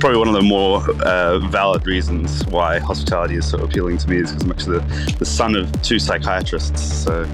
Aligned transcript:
probably 0.00 0.18
one 0.18 0.28
of 0.28 0.34
the 0.34 0.42
more 0.42 0.82
uh, 1.02 1.38
valid 1.50 1.86
reasons 1.86 2.44
why 2.46 2.78
hospitality 2.78 3.36
is 3.36 3.48
so 3.48 3.58
appealing 3.58 3.98
to 3.98 4.08
me 4.08 4.16
is 4.16 4.32
because 4.32 4.42
I'm 4.42 4.50
actually 4.50 4.78
the, 4.78 5.16
the 5.18 5.24
son 5.26 5.54
of 5.54 5.82
two 5.82 5.98
psychiatrists. 5.98 6.82
So, 6.82 7.24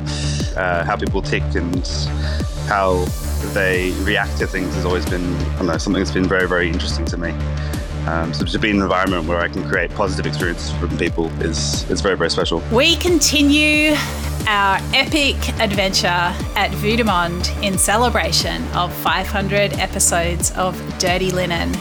uh, 0.56 0.84
how 0.84 0.96
people 0.96 1.22
tick 1.22 1.44
and 1.54 1.86
how 2.66 3.04
they 3.54 3.92
react 4.02 4.38
to 4.38 4.48
things 4.48 4.74
has 4.74 4.84
always 4.84 5.06
been, 5.06 5.32
I 5.58 5.62
know, 5.62 5.78
something 5.78 6.02
that's 6.02 6.10
been 6.10 6.26
very, 6.26 6.48
very 6.48 6.68
interesting 6.68 7.04
to 7.06 7.16
me. 7.16 7.30
Um, 8.08 8.34
so 8.34 8.44
to 8.44 8.58
be 8.58 8.70
in 8.70 8.76
an 8.76 8.82
environment 8.82 9.26
where 9.26 9.40
I 9.40 9.48
can 9.48 9.68
create 9.68 9.92
positive 9.92 10.26
experiences 10.26 10.72
from 10.72 10.96
people 10.98 11.26
is 11.42 11.88
is 11.90 12.00
very, 12.00 12.16
very 12.16 12.30
special. 12.30 12.62
We 12.72 12.96
continue 12.96 13.94
our 14.48 14.78
epic 14.92 15.36
adventure 15.60 16.32
at 16.56 16.70
Vue 16.74 16.96
in 17.62 17.78
celebration 17.78 18.64
of 18.74 18.92
500 18.92 19.74
episodes 19.74 20.50
of 20.52 20.76
Dirty 20.98 21.30
Linen. 21.30 21.72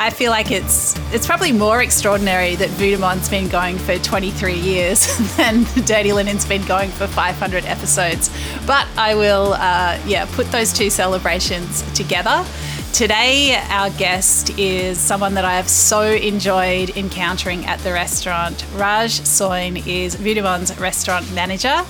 I 0.00 0.10
feel 0.10 0.30
like 0.30 0.52
it's 0.52 0.96
it's 1.12 1.26
probably 1.26 1.50
more 1.50 1.82
extraordinary 1.82 2.54
that 2.54 2.70
Monde's 3.00 3.28
been 3.28 3.48
going 3.48 3.78
for 3.78 3.98
23 3.98 4.54
years 4.54 5.18
than 5.36 5.64
Dirty 5.84 6.12
Linen's 6.12 6.46
been 6.46 6.64
going 6.66 6.90
for 6.90 7.08
500 7.08 7.64
episodes. 7.64 8.30
But 8.64 8.86
I 8.96 9.16
will, 9.16 9.54
uh, 9.54 10.00
yeah, 10.06 10.26
put 10.36 10.52
those 10.52 10.72
two 10.72 10.88
celebrations 10.88 11.82
together. 11.94 12.46
Today, 12.92 13.56
our 13.70 13.90
guest 13.90 14.56
is 14.56 14.98
someone 14.98 15.34
that 15.34 15.44
I 15.44 15.56
have 15.56 15.68
so 15.68 16.02
enjoyed 16.02 16.96
encountering 16.96 17.66
at 17.66 17.80
the 17.80 17.92
restaurant. 17.92 18.64
Raj 18.74 19.10
Soin 19.10 19.78
is 19.78 20.14
de 20.14 20.40
restaurant 20.78 21.32
manager. 21.34 21.84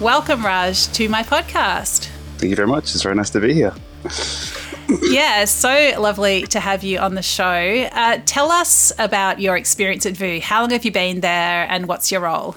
Welcome, 0.00 0.44
Raj, 0.44 0.88
to 0.94 1.08
my 1.08 1.22
podcast. 1.22 2.08
Thank 2.38 2.50
you 2.50 2.56
very 2.56 2.68
much. 2.68 2.92
It's 2.92 3.04
very 3.04 3.14
nice 3.14 3.30
to 3.30 3.40
be 3.40 3.54
here. 3.54 3.72
yeah, 5.02 5.44
so 5.44 5.94
lovely 5.98 6.46
to 6.48 6.60
have 6.60 6.82
you 6.84 6.98
on 6.98 7.14
the 7.14 7.22
show. 7.22 7.44
Uh, 7.92 8.18
tell 8.26 8.50
us 8.50 8.92
about 8.98 9.40
your 9.40 9.56
experience 9.56 10.06
at 10.06 10.14
Vue. 10.14 10.40
How 10.40 10.60
long 10.60 10.70
have 10.70 10.84
you 10.84 10.92
been 10.92 11.20
there 11.20 11.66
and 11.70 11.86
what's 11.86 12.10
your 12.10 12.20
role? 12.22 12.56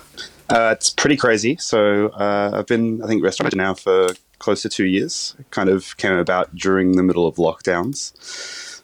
Uh, 0.50 0.76
it's 0.78 0.90
pretty 0.90 1.18
crazy. 1.18 1.58
So 1.58 2.08
uh, 2.10 2.52
I've 2.54 2.68
been, 2.68 3.02
I 3.04 3.08
think, 3.08 3.24
restaurant 3.24 3.56
now 3.56 3.74
for 3.74 4.10
close 4.40 4.62
to 4.64 4.70
two 4.70 4.86
years. 4.86 5.36
It 5.40 5.50
kind 5.52 5.70
of 5.70 5.98
came 5.98 6.14
about 6.14 6.56
during 6.56 6.94
the 6.94 7.04
middle 7.04 7.26
of 7.26 7.36
lockdowns. 7.36 8.14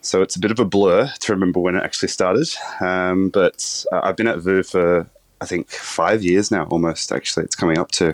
So 0.04 0.22
it's 0.22 0.36
a 0.36 0.40
bit 0.40 0.50
of 0.50 0.60
a 0.60 0.66
blur 0.66 1.12
to 1.20 1.32
remember 1.32 1.60
when 1.60 1.76
it 1.76 1.84
actually 1.84 2.10
started. 2.10 2.50
Um, 2.80 3.30
but 3.30 3.86
uh, 3.92 4.02
I've 4.04 4.16
been 4.16 4.28
at 4.28 4.40
Vue 4.40 4.64
for, 4.64 5.08
I 5.40 5.46
think, 5.46 5.70
five 5.70 6.24
years 6.24 6.50
now 6.50 6.66
almost, 6.66 7.12
actually. 7.12 7.46
It's 7.46 7.56
coming 7.56 7.78
up 7.78 7.92
to. 7.92 8.12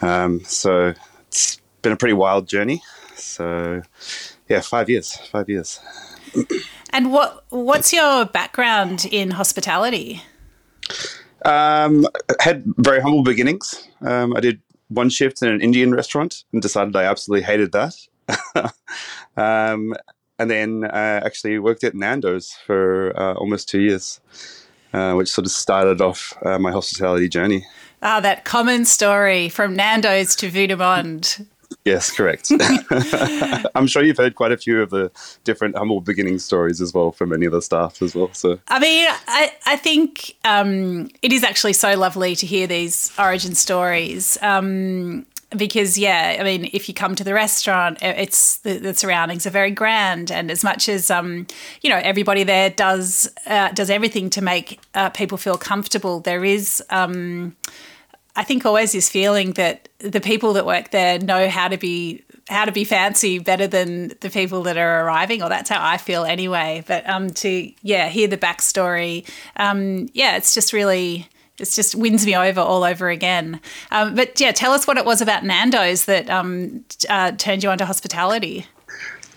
Um, 0.00 0.40
so 0.44 0.94
it's 1.28 1.60
been 1.82 1.92
a 1.92 1.96
pretty 1.96 2.14
wild 2.14 2.48
journey. 2.48 2.82
So 3.16 3.82
yeah, 4.48 4.60
five 4.60 4.88
years, 4.88 5.16
five 5.32 5.48
years. 5.48 5.80
and 6.90 7.12
what 7.12 7.44
what's 7.50 7.92
your 7.92 8.24
background 8.24 9.06
in 9.10 9.32
hospitality? 9.32 10.22
Um, 11.44 12.06
had 12.40 12.64
very 12.78 13.00
humble 13.00 13.22
beginnings. 13.22 13.88
Um, 14.00 14.36
I 14.36 14.40
did 14.40 14.60
one 14.88 15.10
shift 15.10 15.42
in 15.42 15.48
an 15.48 15.60
Indian 15.60 15.94
restaurant 15.94 16.44
and 16.52 16.62
decided 16.62 16.96
I 16.96 17.04
absolutely 17.04 17.44
hated 17.44 17.72
that. 17.72 17.94
um, 19.36 19.94
and 20.38 20.50
then 20.50 20.84
I 20.84 21.16
actually 21.18 21.58
worked 21.58 21.84
at 21.84 21.94
Nando's 21.94 22.52
for 22.66 23.18
uh, 23.18 23.34
almost 23.34 23.68
two 23.68 23.80
years, 23.80 24.20
uh, 24.92 25.14
which 25.14 25.30
sort 25.30 25.46
of 25.46 25.52
started 25.52 26.00
off 26.00 26.36
uh, 26.44 26.58
my 26.58 26.70
hospitality 26.70 27.28
journey. 27.28 27.64
Ah, 28.02 28.20
that 28.20 28.44
common 28.44 28.84
story 28.84 29.48
from 29.48 29.74
Nando's 29.74 30.36
to 30.36 30.76
Monde. 30.76 31.46
Yes, 31.84 32.10
correct. 32.10 32.50
I'm 33.74 33.86
sure 33.86 34.02
you've 34.02 34.16
heard 34.16 34.34
quite 34.34 34.52
a 34.52 34.56
few 34.56 34.82
of 34.82 34.90
the 34.90 35.10
different 35.44 35.76
humble 35.76 36.00
beginning 36.00 36.38
stories 36.38 36.80
as 36.80 36.92
well 36.92 37.12
from 37.12 37.30
many 37.30 37.46
of 37.46 37.52
the 37.52 37.62
staff 37.62 38.02
as 38.02 38.14
well. 38.14 38.32
So, 38.32 38.58
I 38.68 38.78
mean, 38.78 39.08
I, 39.28 39.52
I 39.66 39.76
think 39.76 40.36
um, 40.44 41.08
it 41.22 41.32
is 41.32 41.44
actually 41.44 41.74
so 41.74 41.96
lovely 41.96 42.34
to 42.36 42.46
hear 42.46 42.66
these 42.66 43.12
origin 43.18 43.54
stories. 43.54 44.38
Um, 44.42 45.26
because 45.56 45.96
yeah, 45.96 46.36
I 46.40 46.42
mean, 46.42 46.70
if 46.72 46.88
you 46.88 46.94
come 46.94 47.14
to 47.14 47.24
the 47.24 47.32
restaurant, 47.32 47.98
it's 48.02 48.58
the, 48.58 48.78
the 48.78 48.94
surroundings 48.94 49.46
are 49.46 49.50
very 49.50 49.70
grand, 49.70 50.30
and 50.30 50.50
as 50.50 50.64
much 50.64 50.88
as 50.88 51.10
um, 51.10 51.46
you 51.82 51.90
know, 51.90 52.00
everybody 52.02 52.42
there 52.42 52.70
does 52.70 53.32
uh, 53.46 53.70
does 53.70 53.88
everything 53.88 54.28
to 54.30 54.42
make 54.42 54.80
uh, 54.94 55.10
people 55.10 55.38
feel 55.38 55.56
comfortable. 55.56 56.20
There 56.20 56.44
is 56.44 56.82
um, 56.90 57.54
I 58.36 58.44
think 58.44 58.66
always 58.66 58.92
this 58.92 59.08
feeling 59.08 59.52
that 59.52 59.88
the 59.98 60.20
people 60.20 60.52
that 60.52 60.66
work 60.66 60.90
there 60.90 61.18
know 61.18 61.48
how 61.48 61.68
to 61.68 61.78
be 61.78 62.22
how 62.48 62.64
to 62.64 62.70
be 62.70 62.84
fancy 62.84 63.40
better 63.40 63.66
than 63.66 64.12
the 64.20 64.30
people 64.30 64.62
that 64.64 64.76
are 64.76 65.04
arriving, 65.04 65.42
or 65.42 65.48
that's 65.48 65.68
how 65.68 65.84
I 65.84 65.96
feel 65.96 66.24
anyway. 66.24 66.84
But 66.86 67.08
um, 67.08 67.30
to 67.30 67.72
yeah, 67.82 68.08
hear 68.08 68.28
the 68.28 68.36
backstory, 68.36 69.28
um, 69.56 70.08
yeah, 70.12 70.36
it's 70.36 70.54
just 70.54 70.72
really 70.72 71.28
it 71.58 71.70
just 71.70 71.94
wins 71.94 72.26
me 72.26 72.36
over 72.36 72.60
all 72.60 72.84
over 72.84 73.08
again. 73.08 73.60
Um, 73.90 74.14
but 74.14 74.38
yeah, 74.38 74.52
tell 74.52 74.72
us 74.72 74.86
what 74.86 74.98
it 74.98 75.04
was 75.04 75.20
about 75.20 75.44
Nando's 75.44 76.04
that 76.04 76.28
um, 76.30 76.84
uh, 77.08 77.32
turned 77.32 77.62
you 77.62 77.70
onto 77.70 77.84
hospitality. 77.84 78.66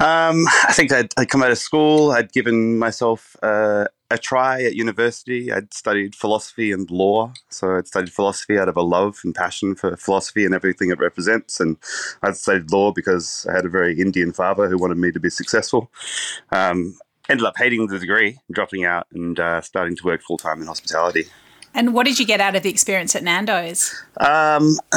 Um, 0.02 0.46
I 0.68 0.72
think 0.74 0.92
I'd, 0.92 1.12
I'd, 1.18 1.30
come 1.30 1.44
out 1.44 1.52
of 1.52 1.58
school. 1.58 2.12
I'd 2.12 2.32
given 2.32 2.80
myself 2.80 3.36
uh, 3.44 3.86
a 4.12 4.18
try 4.18 4.64
at 4.64 4.76
university. 4.76 5.52
I'd 5.52 5.74
studied 5.74 6.16
philosophy 6.16 6.72
and 6.72 6.90
law. 6.90 7.34
So 7.50 7.76
I'd 7.76 7.88
studied 7.88 8.12
philosophy 8.12 8.58
out 8.58 8.70
of 8.70 8.76
a 8.76 8.82
love 8.82 9.20
and 9.24 9.36
passion 9.36 9.76
for 9.76 9.96
philosophy 9.98 10.46
and 10.46 10.54
everything 10.54 10.90
it 10.90 11.00
represents. 11.00 11.60
And 11.60 11.78
I'd 12.24 12.36
studied 12.36 12.72
law 12.72 12.92
because 12.92 13.46
I 13.50 13.56
had 13.56 13.66
a 13.66 13.70
very 13.70 14.00
Indian 14.00 14.34
father 14.34 14.68
who 14.68 14.78
wanted 14.78 14.98
me 14.98 15.12
to 15.12 15.20
be 15.20 15.30
successful. 15.30 15.92
Um, 16.52 16.98
ended 17.30 17.46
up 17.46 17.56
hating 17.58 17.88
the 17.88 18.00
degree, 18.00 18.40
dropping 18.52 18.84
out, 18.84 19.08
and 19.14 19.40
uh, 19.40 19.62
starting 19.62 19.96
to 19.96 20.04
work 20.04 20.22
full 20.24 20.38
time 20.38 20.62
in 20.62 20.68
hospitality. 20.68 21.26
And 21.76 21.94
what 21.94 22.06
did 22.06 22.20
you 22.20 22.26
get 22.26 22.42
out 22.42 22.56
of 22.56 22.64
the 22.64 22.70
experience 22.70 23.16
at 23.16 23.24
Nando's? 23.24 23.94
Um, 24.20 24.78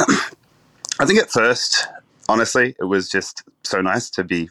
I 0.99 1.05
think 1.05 1.19
at 1.19 1.29
first, 1.29 1.87
honestly, 2.27 2.75
it 2.79 2.85
was 2.85 3.09
just 3.09 3.43
so 3.63 3.79
nice 3.81 4.09
to 4.11 4.23
be 4.23 4.49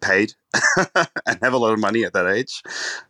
paid 0.00 0.34
and 1.26 1.38
have 1.42 1.52
a 1.52 1.58
lot 1.58 1.72
of 1.72 1.78
money 1.78 2.04
at 2.04 2.12
that 2.12 2.26
age. 2.26 2.62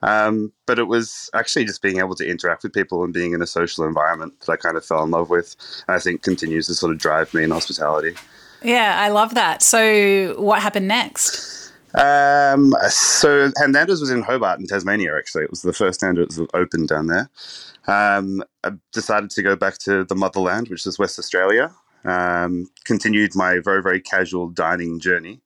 Um, 0.02 0.52
but 0.66 0.78
it 0.78 0.84
was 0.84 1.30
actually 1.34 1.64
just 1.64 1.82
being 1.82 1.98
able 1.98 2.14
to 2.16 2.28
interact 2.28 2.62
with 2.62 2.72
people 2.72 3.04
and 3.04 3.12
being 3.12 3.32
in 3.32 3.42
a 3.42 3.46
social 3.46 3.84
environment 3.84 4.40
that 4.40 4.52
I 4.52 4.56
kind 4.56 4.76
of 4.76 4.84
fell 4.84 5.02
in 5.04 5.10
love 5.10 5.30
with. 5.30 5.56
And 5.88 5.96
I 5.96 5.98
think 5.98 6.22
continues 6.22 6.66
to 6.66 6.74
sort 6.74 6.92
of 6.92 6.98
drive 6.98 7.32
me 7.34 7.44
in 7.44 7.50
hospitality. 7.50 8.14
Yeah, 8.62 9.00
I 9.00 9.08
love 9.08 9.34
that. 9.34 9.62
So, 9.62 10.34
what 10.38 10.62
happened 10.62 10.88
next? 10.88 11.72
Um, 11.94 12.74
so, 12.88 13.50
Nando's 13.66 14.00
was 14.00 14.10
in 14.10 14.22
Hobart 14.22 14.60
in 14.60 14.66
Tasmania, 14.66 15.16
actually. 15.16 15.44
It 15.44 15.50
was 15.50 15.62
the 15.62 15.72
first 15.72 16.02
Nando's 16.02 16.36
that 16.36 16.48
opened 16.54 16.88
down 16.88 17.08
there. 17.08 17.28
Um, 17.86 18.42
I 18.62 18.72
decided 18.92 19.30
to 19.30 19.42
go 19.42 19.56
back 19.56 19.78
to 19.78 20.04
the 20.04 20.14
motherland, 20.14 20.68
which 20.68 20.86
is 20.86 20.98
West 20.98 21.18
Australia. 21.18 21.72
Um, 22.04 22.68
continued 22.84 23.34
my 23.34 23.58
very, 23.58 23.82
very 23.82 24.00
casual 24.00 24.48
dining 24.48 25.00
journey. 25.00 25.40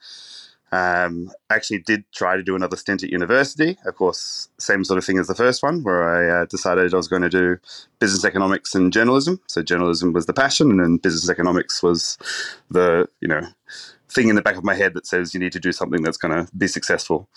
Um, 0.72 1.30
actually 1.48 1.78
did 1.78 2.04
try 2.12 2.36
to 2.36 2.42
do 2.42 2.56
another 2.56 2.76
stint 2.76 3.04
at 3.04 3.10
university. 3.10 3.78
Of 3.86 3.94
course, 3.94 4.48
same 4.58 4.84
sort 4.84 4.98
of 4.98 5.04
thing 5.04 5.18
as 5.18 5.28
the 5.28 5.34
first 5.34 5.62
one, 5.62 5.82
where 5.84 6.02
I 6.02 6.42
uh, 6.42 6.44
decided 6.46 6.92
I 6.92 6.96
was 6.96 7.08
going 7.08 7.22
to 7.22 7.28
do 7.28 7.58
business 8.00 8.24
economics 8.24 8.74
and 8.74 8.92
journalism. 8.92 9.40
So 9.46 9.62
journalism 9.62 10.12
was 10.12 10.26
the 10.26 10.32
passion, 10.32 10.80
and 10.80 11.00
business 11.00 11.30
economics 11.30 11.82
was 11.82 12.18
the 12.70 13.08
you 13.20 13.28
know 13.28 13.42
thing 14.08 14.28
in 14.28 14.36
the 14.36 14.42
back 14.42 14.56
of 14.56 14.64
my 14.64 14.74
head 14.74 14.94
that 14.94 15.06
says 15.06 15.34
you 15.34 15.40
need 15.40 15.52
to 15.52 15.60
do 15.60 15.72
something 15.72 16.02
that's 16.02 16.16
going 16.16 16.34
to 16.34 16.52
be 16.56 16.66
successful. 16.66 17.28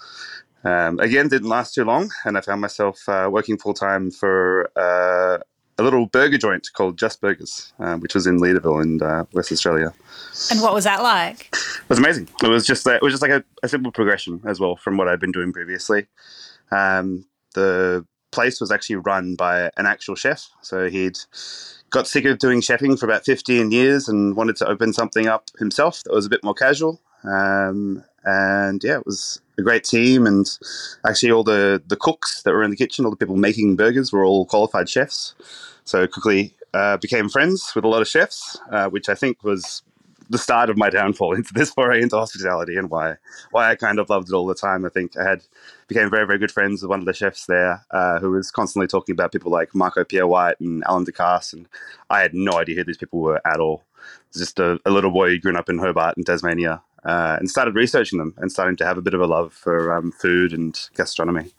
Um, 0.64 1.00
again, 1.00 1.28
didn't 1.28 1.50
last 1.50 1.74
too 1.74 1.86
long, 1.86 2.12
and 2.26 2.38
I 2.38 2.42
found 2.42 2.62
myself 2.62 3.08
uh, 3.08 3.30
working 3.32 3.58
full 3.58 3.74
time 3.74 4.12
for 4.12 4.70
uh, 4.76 5.38
a 5.78 5.84
little 5.84 6.08
burger 6.08 6.38
joint 6.38 6.68
called 6.74 6.98
Just 6.98 7.22
Burgers, 7.22 7.74
uh, 7.80 7.96
which 7.98 8.14
was 8.14 8.28
in 8.28 8.40
Leederville 8.40 8.84
in 8.84 9.02
uh, 9.02 9.24
West 9.34 9.52
Australia. 9.52 9.94
And 10.52 10.62
what 10.62 10.74
was 10.74 10.84
that 10.84 11.02
like? 11.02 11.56
It 11.90 11.94
was 11.94 12.00
amazing. 12.00 12.30
It 12.44 12.48
was 12.48 12.68
just 12.68 12.86
it 12.86 13.02
was 13.02 13.14
just 13.14 13.24
like 13.24 13.32
a, 13.32 13.44
a 13.64 13.68
simple 13.68 13.92
progression 13.92 14.42
as 14.46 14.60
well 14.60 14.76
from 14.76 14.96
what 14.96 15.08
I'd 15.08 15.20
been 15.20 15.32
doing 15.32 15.52
previously. 15.52 16.06
Um, 16.70 17.26
the 17.56 18.06
place 18.32 18.62
was 18.62 18.70
actually 18.70 18.98
run 18.98 19.34
by 19.34 19.72
an 19.76 19.88
actual 19.88 20.14
chef, 20.14 20.50
so 20.62 20.88
he'd 20.88 21.18
got 21.90 22.08
sick 22.08 22.26
of 22.26 22.38
doing 22.38 22.62
chefing 22.62 23.00
for 23.00 23.08
about 23.08 23.26
15 23.26 23.72
years 23.72 24.08
and 24.08 24.36
wanted 24.36 24.56
to 24.58 24.68
open 24.68 24.94
something 24.94 25.28
up 25.28 25.50
himself 25.58 26.04
that 26.04 26.14
was 26.14 26.28
a 26.28 26.30
bit 26.30 26.44
more 26.44 26.54
casual. 26.54 27.02
Um, 27.24 28.04
and 28.24 28.84
yeah, 28.84 28.98
it 28.98 29.06
was 29.08 29.42
a 29.58 29.64
great 29.64 29.84
team. 29.84 30.28
And 30.28 30.46
actually, 31.08 31.32
all 31.32 31.44
the 31.44 31.82
the 31.88 31.98
cooks 31.98 32.44
that 32.44 32.54
were 32.54 32.64
in 32.64 32.70
the 32.70 32.78
kitchen, 32.78 33.04
all 33.04 33.10
the 33.10 33.18
people 33.18 33.36
making 33.36 33.78
burgers, 33.78 34.14
were 34.14 34.24
all 34.24 34.46
qualified 34.46 34.90
chefs. 34.90 35.34
So 35.86 36.06
quickly 36.06 36.56
uh, 36.72 36.98
became 36.98 37.30
friends 37.30 37.72
with 37.74 37.84
a 37.84 37.88
lot 37.88 38.04
of 38.04 38.08
chefs, 38.08 38.60
uh, 38.72 38.90
which 38.90 39.10
I 39.10 39.16
think 39.16 39.44
was 39.44 39.82
the 40.30 40.38
start 40.38 40.70
of 40.70 40.78
my 40.78 40.90
downfall 40.90 41.34
into 41.36 41.54
this 41.54 41.72
foray 41.72 42.02
into 42.02 42.16
hospitality 42.16 42.76
and 42.76 42.90
why 42.90 43.16
why 43.52 43.70
I 43.70 43.76
kind 43.76 44.00
of 44.00 44.10
loved 44.10 44.30
it 44.30 44.36
all 44.36 44.46
the 44.46 44.56
time. 44.56 44.86
I 44.86 44.90
think 44.90 45.18
I 45.18 45.28
had 45.28 45.42
became 45.88 46.10
very 46.10 46.26
very 46.26 46.40
good 46.40 46.52
friends 46.52 46.82
with 46.82 46.90
one 46.90 47.00
of 47.00 47.06
the 47.06 47.14
chefs 47.14 47.46
there 47.46 47.86
uh, 47.92 48.20
who 48.20 48.32
was 48.32 48.52
constantly 48.52 48.88
talking 48.88 49.14
about 49.14 49.32
people 49.32 49.52
like 49.52 49.76
Marco 49.76 50.04
Pierre 50.04 50.28
White 50.28 50.60
and 50.60 50.84
Alain 50.86 51.06
Ducasse, 51.06 51.54
and 51.54 51.68
I 52.10 52.22
had 52.22 52.34
no 52.34 52.54
idea 52.54 52.76
who 52.76 52.84
these 52.84 52.98
people 52.98 53.20
were 53.20 53.42
at 53.46 53.60
all. 53.60 53.84
Just 54.34 54.60
a, 54.60 54.80
a 54.86 54.92
little 54.92 55.12
boy 55.12 55.30
who 55.30 55.40
grew 55.40 55.56
up 55.56 55.70
in 55.70 55.78
Hobart 55.78 56.18
in 56.18 56.24
Tasmania 56.24 56.82
uh, 57.04 57.38
and 57.40 57.50
started 57.50 57.76
researching 57.76 58.20
them 58.20 58.34
and 58.38 58.52
starting 58.52 58.76
to 58.78 58.86
have 58.86 58.98
a 58.98 59.02
bit 59.02 59.14
of 59.14 59.22
a 59.22 59.28
love 59.28 59.54
for 59.54 59.94
um, 59.94 60.12
food 60.12 60.54
and 60.54 60.90
gastronomy. 60.96 61.52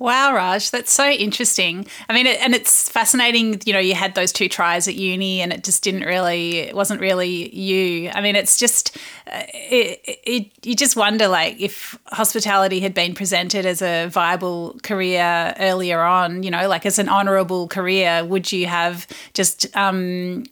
Wow, 0.00 0.32
Raj, 0.34 0.70
that's 0.70 0.90
so 0.90 1.06
interesting. 1.10 1.86
I 2.08 2.14
mean, 2.14 2.26
it, 2.26 2.40
and 2.40 2.54
it's 2.54 2.88
fascinating. 2.88 3.60
You 3.66 3.74
know, 3.74 3.78
you 3.78 3.94
had 3.94 4.14
those 4.14 4.32
two 4.32 4.48
tries 4.48 4.88
at 4.88 4.94
uni, 4.94 5.42
and 5.42 5.52
it 5.52 5.62
just 5.62 5.84
didn't 5.84 6.04
really, 6.04 6.60
it 6.60 6.74
wasn't 6.74 7.02
really 7.02 7.54
you. 7.54 8.08
I 8.08 8.22
mean, 8.22 8.34
it's 8.34 8.56
just, 8.56 8.96
uh, 9.26 9.42
it, 9.52 10.00
it, 10.24 10.66
you 10.66 10.74
just 10.74 10.96
wonder, 10.96 11.28
like, 11.28 11.60
if 11.60 11.98
hospitality 12.06 12.80
had 12.80 12.94
been 12.94 13.14
presented 13.14 13.66
as 13.66 13.82
a 13.82 14.06
viable 14.06 14.78
career 14.82 15.54
earlier 15.60 16.00
on, 16.00 16.44
you 16.44 16.50
know, 16.50 16.66
like 16.66 16.86
as 16.86 16.98
an 16.98 17.10
honourable 17.10 17.68
career, 17.68 18.24
would 18.24 18.50
you 18.50 18.68
have 18.68 19.06
just, 19.34 19.66
um, 19.76 20.44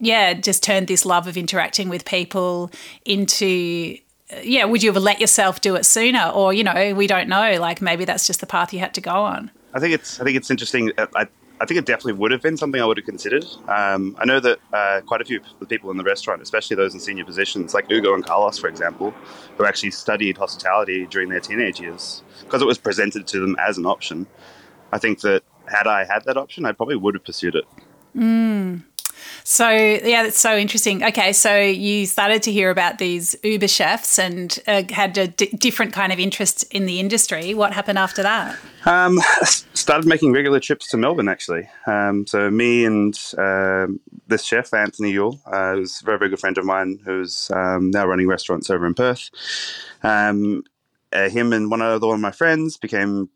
yeah, 0.00 0.34
just 0.34 0.64
turned 0.64 0.88
this 0.88 1.06
love 1.06 1.28
of 1.28 1.36
interacting 1.36 1.88
with 1.88 2.04
people 2.04 2.72
into 3.04 3.98
yeah, 4.42 4.64
would 4.64 4.82
you 4.82 4.92
have 4.92 5.02
let 5.02 5.20
yourself 5.20 5.60
do 5.60 5.74
it 5.76 5.84
sooner? 5.84 6.30
Or, 6.34 6.52
you 6.52 6.64
know, 6.64 6.94
we 6.94 7.06
don't 7.06 7.28
know. 7.28 7.58
Like 7.60 7.80
maybe 7.80 8.04
that's 8.04 8.26
just 8.26 8.40
the 8.40 8.46
path 8.46 8.72
you 8.72 8.80
had 8.80 8.94
to 8.94 9.00
go 9.00 9.12
on. 9.12 9.50
I 9.72 9.80
think 9.80 9.94
it's 9.94 10.20
I 10.20 10.24
think 10.24 10.36
it's 10.36 10.50
interesting. 10.50 10.92
Uh, 10.96 11.06
I, 11.14 11.26
I 11.58 11.64
think 11.64 11.78
it 11.78 11.86
definitely 11.86 12.14
would 12.14 12.32
have 12.32 12.42
been 12.42 12.56
something 12.56 12.80
I 12.80 12.84
would 12.84 12.98
have 12.98 13.06
considered. 13.06 13.46
Um, 13.68 14.14
I 14.18 14.26
know 14.26 14.40
that 14.40 14.58
uh, 14.72 15.00
quite 15.06 15.22
a 15.22 15.24
few 15.24 15.38
of 15.38 15.46
the 15.58 15.66
people 15.66 15.90
in 15.90 15.96
the 15.96 16.04
restaurant, 16.04 16.42
especially 16.42 16.76
those 16.76 16.92
in 16.92 17.00
senior 17.00 17.24
positions, 17.24 17.72
like 17.72 17.90
Ugo 17.90 18.14
and 18.14 18.24
Carlos, 18.24 18.58
for 18.58 18.68
example, 18.68 19.12
who 19.56 19.64
actually 19.64 19.92
studied 19.92 20.36
hospitality 20.36 21.06
during 21.06 21.30
their 21.30 21.40
teenage 21.40 21.80
years 21.80 22.22
because 22.44 22.60
it 22.60 22.66
was 22.66 22.78
presented 22.78 23.26
to 23.28 23.40
them 23.40 23.56
as 23.58 23.78
an 23.78 23.86
option. 23.86 24.26
I 24.92 24.98
think 24.98 25.20
that 25.22 25.44
had 25.66 25.86
I 25.86 26.04
had 26.04 26.24
that 26.24 26.36
option, 26.36 26.66
I 26.66 26.72
probably 26.72 26.96
would 26.96 27.14
have 27.14 27.24
pursued 27.24 27.54
it. 27.54 27.64
Mm. 28.14 28.82
So 29.44 29.68
yeah, 29.68 30.22
that's 30.24 30.40
so 30.40 30.56
interesting. 30.56 31.04
Okay, 31.04 31.32
so 31.32 31.56
you 31.56 32.06
started 32.06 32.42
to 32.44 32.52
hear 32.52 32.70
about 32.70 32.98
these 32.98 33.36
Uber 33.42 33.68
chefs 33.68 34.18
and 34.18 34.58
uh, 34.66 34.82
had 34.90 35.16
a 35.18 35.28
d- 35.28 35.46
different 35.58 35.92
kind 35.92 36.12
of 36.12 36.18
interest 36.18 36.64
in 36.72 36.86
the 36.86 37.00
industry. 37.00 37.54
What 37.54 37.72
happened 37.72 37.98
after 37.98 38.22
that? 38.22 38.58
Um, 38.84 39.20
started 39.74 40.06
making 40.06 40.32
regular 40.32 40.60
trips 40.60 40.88
to 40.90 40.96
Melbourne 40.96 41.28
actually. 41.28 41.68
Um, 41.86 42.26
so 42.26 42.50
me 42.50 42.84
and 42.84 43.18
uh, 43.38 43.86
this 44.26 44.44
chef 44.44 44.74
Anthony 44.74 45.12
Yule, 45.12 45.40
uh, 45.46 45.74
who's 45.74 46.00
a 46.02 46.04
very 46.04 46.18
very 46.18 46.30
good 46.30 46.40
friend 46.40 46.58
of 46.58 46.64
mine, 46.64 46.98
who's 47.04 47.50
um, 47.52 47.90
now 47.90 48.06
running 48.06 48.26
restaurants 48.26 48.70
over 48.70 48.86
in 48.86 48.94
Perth. 48.94 49.30
Um, 50.02 50.64
uh, 51.12 51.28
him 51.28 51.52
and 51.52 51.70
one 51.70 51.82
other 51.82 52.06
one 52.06 52.16
of 52.16 52.20
my 52.20 52.32
friends 52.32 52.76
became 52.76 53.28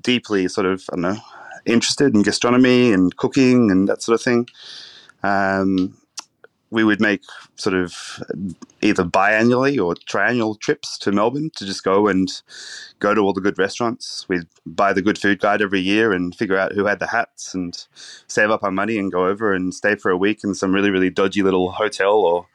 deeply 0.00 0.48
sort 0.48 0.66
of 0.66 0.82
I 0.92 0.96
don't 0.96 1.02
know 1.02 1.20
interested 1.64 2.14
in 2.14 2.22
gastronomy 2.22 2.92
and 2.92 3.16
cooking 3.16 3.70
and 3.70 3.88
that 3.88 4.02
sort 4.02 4.14
of 4.14 4.22
thing 4.22 4.46
um, 5.22 5.94
we 6.72 6.84
would 6.84 7.02
make 7.02 7.22
sort 7.56 7.74
of 7.74 8.22
either 8.80 9.04
biannually 9.04 9.82
or 9.82 9.94
triannual 9.94 10.58
trips 10.58 10.96
to 10.98 11.12
Melbourne 11.12 11.50
to 11.56 11.66
just 11.66 11.84
go 11.84 12.08
and 12.08 12.30
go 12.98 13.14
to 13.14 13.20
all 13.20 13.34
the 13.34 13.42
good 13.42 13.58
restaurants. 13.58 14.26
We'd 14.26 14.46
buy 14.64 14.94
the 14.94 15.02
good 15.02 15.18
food 15.18 15.38
guide 15.38 15.60
every 15.60 15.80
year 15.80 16.12
and 16.12 16.34
figure 16.34 16.56
out 16.56 16.72
who 16.72 16.86
had 16.86 16.98
the 16.98 17.06
hats 17.06 17.52
and 17.54 17.76
save 18.26 18.50
up 18.50 18.62
our 18.62 18.70
money 18.70 18.96
and 18.96 19.12
go 19.12 19.26
over 19.26 19.52
and 19.52 19.74
stay 19.74 19.96
for 19.96 20.10
a 20.10 20.16
week 20.16 20.44
in 20.44 20.54
some 20.54 20.74
really, 20.74 20.90
really 20.90 21.10
dodgy 21.10 21.42
little 21.42 21.72
hotel 21.72 22.14
or 22.14 22.46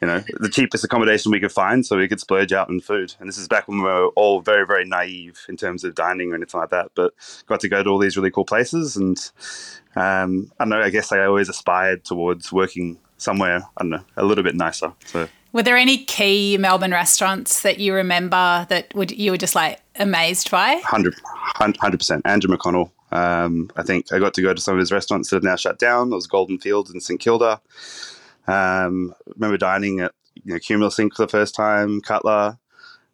you 0.00 0.06
know, 0.06 0.22
the 0.40 0.48
cheapest 0.48 0.84
accommodation 0.84 1.32
we 1.32 1.40
could 1.40 1.52
find 1.52 1.84
so 1.86 1.96
we 1.96 2.08
could 2.08 2.20
splurge 2.20 2.52
out 2.52 2.68
on 2.68 2.80
food. 2.80 3.14
And 3.18 3.28
this 3.28 3.38
is 3.38 3.48
back 3.48 3.66
when 3.68 3.78
we 3.78 3.84
were 3.84 4.08
all 4.08 4.40
very, 4.40 4.66
very 4.66 4.84
naive 4.84 5.44
in 5.48 5.56
terms 5.56 5.84
of 5.84 5.94
dining 5.94 6.32
or 6.32 6.34
anything 6.34 6.60
like 6.60 6.70
that, 6.70 6.90
but 6.94 7.14
got 7.46 7.60
to 7.60 7.68
go 7.68 7.82
to 7.82 7.90
all 7.90 7.98
these 7.98 8.16
really 8.16 8.30
cool 8.30 8.44
places. 8.44 8.96
And 8.96 9.18
um, 9.96 10.52
I 10.58 10.64
don't 10.64 10.70
know, 10.70 10.82
I 10.82 10.90
guess 10.90 11.12
I 11.12 11.24
always 11.24 11.48
aspired 11.48 12.04
towards 12.04 12.52
working 12.52 12.98
somewhere, 13.16 13.62
I 13.76 13.82
don't 13.82 13.90
know, 13.90 14.04
a 14.16 14.24
little 14.24 14.44
bit 14.44 14.54
nicer. 14.54 14.92
So. 15.06 15.28
Were 15.52 15.62
there 15.62 15.76
any 15.76 16.04
key 16.04 16.58
Melbourne 16.58 16.90
restaurants 16.90 17.62
that 17.62 17.78
you 17.78 17.94
remember 17.94 18.66
that 18.68 18.94
would 18.94 19.10
you 19.10 19.30
were 19.30 19.38
just 19.38 19.54
like 19.54 19.80
amazed 19.98 20.50
by? 20.50 20.74
100 20.74 21.98
percent. 21.98 22.22
Andrew 22.26 22.54
McConnell. 22.54 22.90
Um, 23.12 23.70
I 23.76 23.82
think 23.82 24.12
I 24.12 24.18
got 24.18 24.34
to 24.34 24.42
go 24.42 24.52
to 24.52 24.60
some 24.60 24.74
of 24.74 24.80
his 24.80 24.92
restaurants 24.92 25.30
that 25.30 25.36
have 25.36 25.44
now 25.44 25.56
shut 25.56 25.78
down. 25.78 26.12
It 26.12 26.14
was 26.14 26.26
Golden 26.26 26.58
Fields 26.58 26.90
in 26.90 27.00
St 27.00 27.18
Kilda. 27.18 27.60
Um, 28.48 29.14
remember 29.26 29.56
dining 29.56 30.00
at 30.00 30.12
you 30.34 30.54
know, 30.54 30.58
Cumulus 30.58 30.96
Inc. 30.98 31.14
for 31.14 31.22
the 31.22 31.28
first 31.28 31.54
time, 31.54 32.00
Cutler. 32.00 32.58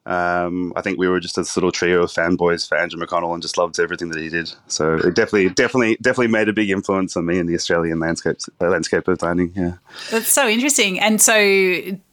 Um, 0.04 0.72
I 0.74 0.82
think 0.82 0.98
we 0.98 1.06
were 1.06 1.20
just 1.20 1.36
this 1.36 1.56
little 1.56 1.70
trio 1.70 2.02
of 2.02 2.10
fanboys 2.10 2.68
for 2.68 2.76
Andrew 2.76 3.00
McConnell 3.00 3.32
and 3.34 3.42
just 3.42 3.56
loved 3.56 3.78
everything 3.78 4.08
that 4.08 4.20
he 4.20 4.28
did. 4.28 4.52
So 4.66 4.94
it 4.94 5.14
definitely, 5.14 5.50
definitely, 5.50 5.96
definitely 6.00 6.32
made 6.32 6.48
a 6.48 6.52
big 6.52 6.70
influence 6.70 7.16
on 7.16 7.26
me 7.26 7.38
in 7.38 7.46
the 7.46 7.54
Australian 7.54 8.00
landscape 8.00 8.38
uh, 8.60 8.68
landscape 8.68 9.06
of 9.06 9.18
dining. 9.18 9.52
Yeah, 9.54 9.74
that's 10.10 10.28
so 10.28 10.48
interesting. 10.48 10.98
And 10.98 11.20
so, 11.20 11.34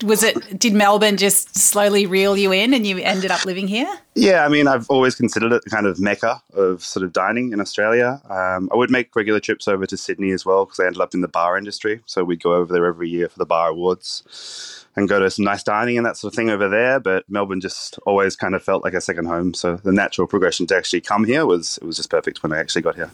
was 0.03 0.21
it? 0.21 0.59
Did 0.59 0.73
Melbourne 0.73 1.17
just 1.17 1.57
slowly 1.57 2.05
reel 2.05 2.37
you 2.37 2.51
in, 2.51 2.73
and 2.73 2.85
you 2.85 2.97
ended 2.99 3.31
up 3.31 3.45
living 3.45 3.67
here? 3.67 3.91
Yeah, 4.13 4.45
I 4.45 4.49
mean, 4.49 4.67
I've 4.67 4.89
always 4.89 5.15
considered 5.15 5.53
it 5.53 5.63
kind 5.69 5.87
of 5.87 5.99
mecca 5.99 6.41
of 6.53 6.83
sort 6.83 7.03
of 7.03 7.13
dining 7.13 7.53
in 7.53 7.61
Australia. 7.61 8.21
Um, 8.29 8.69
I 8.71 8.75
would 8.75 8.91
make 8.91 9.15
regular 9.15 9.39
trips 9.39 9.67
over 9.67 9.85
to 9.85 9.97
Sydney 9.97 10.31
as 10.31 10.45
well 10.45 10.65
because 10.65 10.79
I 10.79 10.85
ended 10.85 11.01
up 11.01 11.13
in 11.13 11.21
the 11.21 11.27
bar 11.27 11.57
industry, 11.57 12.01
so 12.05 12.23
we'd 12.23 12.43
go 12.43 12.53
over 12.53 12.71
there 12.71 12.85
every 12.85 13.09
year 13.09 13.29
for 13.29 13.39
the 13.39 13.45
bar 13.45 13.69
awards 13.69 14.78
and 14.95 15.07
go 15.07 15.19
to 15.19 15.29
some 15.29 15.45
nice 15.45 15.63
dining 15.63 15.97
and 15.97 16.05
that 16.05 16.17
sort 16.17 16.33
of 16.33 16.35
thing 16.35 16.49
over 16.49 16.67
there. 16.67 16.99
But 16.99 17.25
Melbourne 17.29 17.61
just 17.61 17.99
always 18.05 18.35
kind 18.35 18.55
of 18.55 18.63
felt 18.63 18.83
like 18.83 18.93
a 18.93 19.01
second 19.01 19.25
home. 19.25 19.53
So 19.53 19.77
the 19.77 19.91
natural 19.91 20.27
progression 20.27 20.67
to 20.67 20.75
actually 20.75 21.01
come 21.01 21.23
here 21.23 21.45
was 21.45 21.77
it 21.81 21.85
was 21.85 21.97
just 21.97 22.09
perfect 22.09 22.43
when 22.43 22.51
I 22.51 22.59
actually 22.59 22.81
got 22.81 22.95
here. 22.95 23.11